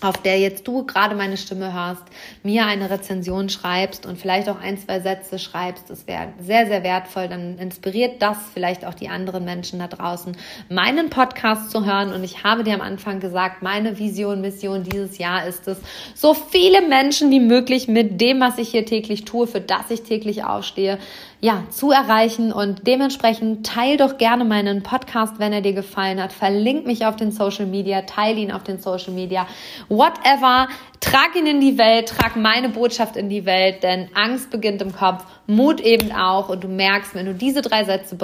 auf 0.03 0.17
der 0.17 0.37
jetzt 0.39 0.67
du 0.67 0.85
gerade 0.85 1.15
meine 1.15 1.37
Stimme 1.37 1.73
hörst, 1.73 2.03
mir 2.43 2.65
eine 2.65 2.89
Rezension 2.89 3.49
schreibst 3.49 4.05
und 4.05 4.19
vielleicht 4.19 4.49
auch 4.49 4.59
ein, 4.59 4.77
zwei 4.77 4.99
Sätze 4.99 5.39
schreibst. 5.39 5.89
Das 5.89 6.07
wäre 6.07 6.33
sehr, 6.39 6.67
sehr 6.67 6.83
wertvoll. 6.83 7.29
Dann 7.29 7.57
inspiriert 7.57 8.21
das 8.21 8.37
vielleicht 8.53 8.85
auch 8.85 8.93
die 8.93 9.07
anderen 9.07 9.45
Menschen 9.45 9.79
da 9.79 9.87
draußen, 9.87 10.35
meinen 10.69 11.09
Podcast 11.09 11.71
zu 11.71 11.85
hören. 11.85 12.11
Und 12.11 12.23
ich 12.23 12.43
habe 12.43 12.63
dir 12.63 12.73
am 12.73 12.81
Anfang 12.81 13.19
gesagt, 13.19 13.63
meine 13.63 13.97
Vision, 13.97 14.41
Mission 14.41 14.83
dieses 14.83 15.17
Jahr 15.17 15.47
ist 15.47 15.67
es, 15.67 15.77
so 16.15 16.33
viele 16.33 16.81
Menschen 16.81 17.31
wie 17.31 17.39
möglich 17.39 17.87
mit 17.87 18.19
dem, 18.19 18.41
was 18.41 18.57
ich 18.57 18.69
hier 18.69 18.85
täglich 18.85 19.23
tue, 19.23 19.47
für 19.47 19.61
das 19.61 19.89
ich 19.89 20.03
täglich 20.03 20.43
aufstehe, 20.43 20.99
ja, 21.43 21.65
zu 21.71 21.91
erreichen 21.91 22.53
und 22.53 22.87
dementsprechend 22.87 23.65
teil 23.65 23.97
doch 23.97 24.17
gerne 24.17 24.45
meinen 24.45 24.81
Podcast, 24.81 25.39
wenn 25.39 25.51
er 25.51 25.59
dir 25.59 25.73
gefallen 25.73 26.23
hat. 26.23 26.31
Verlink 26.31 26.85
mich 26.85 27.05
auf 27.05 27.17
den 27.17 27.31
Social 27.31 27.65
Media, 27.65 28.03
teile 28.03 28.39
ihn 28.39 28.49
auf 28.49 28.63
den 28.63 28.79
Social 28.79 29.11
Media, 29.11 29.45
whatever. 29.89 30.69
Trag 31.01 31.35
ihn 31.35 31.45
in 31.45 31.59
die 31.59 31.77
Welt, 31.77 32.07
trag 32.07 32.37
meine 32.37 32.69
Botschaft 32.69 33.17
in 33.17 33.27
die 33.27 33.45
Welt, 33.45 33.83
denn 33.83 34.07
Angst 34.13 34.51
beginnt 34.51 34.81
im 34.81 34.95
Kopf, 34.95 35.25
Mut 35.47 35.81
eben 35.81 36.11
auch. 36.11 36.49
Und 36.49 36.63
du 36.63 36.67
merkst, 36.67 37.15
wenn 37.15 37.25
du 37.25 37.33
diese 37.33 37.61
drei 37.61 37.83
Sätze 37.83 38.17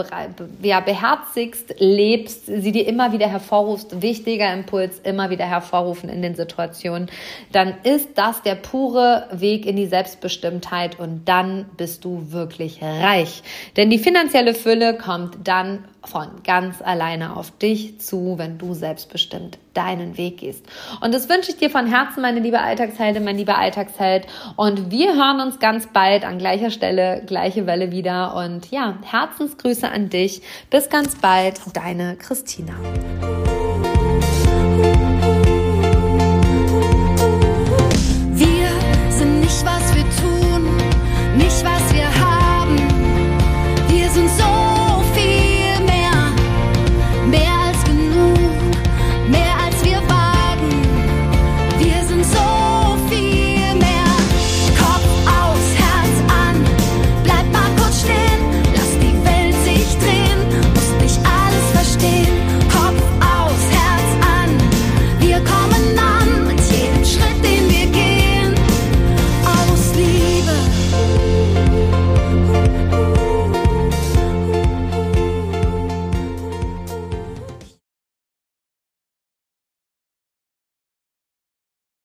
ja, 0.61 0.79
beherzigst, 0.79 1.75
lebst, 1.79 2.45
sie 2.45 2.71
dir 2.71 2.87
immer 2.87 3.11
wieder 3.11 3.27
hervorrufst, 3.27 4.01
wichtiger 4.01 4.53
Impuls, 4.53 4.99
immer 4.99 5.29
wieder 5.29 5.45
hervorrufen 5.45 6.09
in 6.09 6.21
den 6.21 6.35
Situationen, 6.35 7.09
dann 7.51 7.75
ist 7.83 8.17
das 8.17 8.41
der 8.41 8.55
pure 8.55 9.27
Weg 9.31 9.65
in 9.65 9.75
die 9.75 9.87
Selbstbestimmtheit 9.87 10.99
und 10.99 11.27
dann 11.27 11.65
bist 11.77 12.05
du 12.05 12.31
wirklich 12.31 12.81
reich. 12.81 13.43
Denn 13.75 13.89
die 13.89 13.99
finanzielle 13.99 14.53
Fülle 14.53 14.97
kommt 14.97 15.35
dann 15.43 15.83
von 16.03 16.43
ganz 16.43 16.81
alleine 16.81 17.35
auf 17.35 17.51
dich 17.51 17.99
zu, 17.99 18.37
wenn 18.37 18.57
du 18.57 18.73
selbstbestimmt 18.73 19.57
deinen 19.73 20.17
Weg 20.17 20.37
gehst. 20.37 20.65
Und 21.01 21.13
das 21.13 21.29
wünsche 21.29 21.51
ich 21.51 21.57
dir 21.57 21.69
von 21.69 21.87
Herzen, 21.87 22.21
meine 22.21 22.39
liebe 22.39 22.59
Alltagsheldin, 22.59 23.23
mein 23.23 23.37
lieber 23.37 23.57
Alltagsheld. 23.57 24.27
Und 24.55 24.91
wir 24.91 25.15
hören 25.15 25.39
uns 25.41 25.59
ganz 25.59 25.87
bald 25.87 26.25
an 26.25 26.37
gleicher 26.37 26.71
Stelle, 26.71 27.23
gleiche 27.25 27.65
Welle 27.65 27.91
wieder. 27.91 28.35
Und 28.35 28.71
ja, 28.71 28.97
Herzensgrüße 29.03 29.89
an 29.89 30.09
dich. 30.09 30.41
Bis 30.69 30.89
ganz 30.89 31.15
bald, 31.15 31.59
deine 31.73 32.15
Christina. 32.15 32.73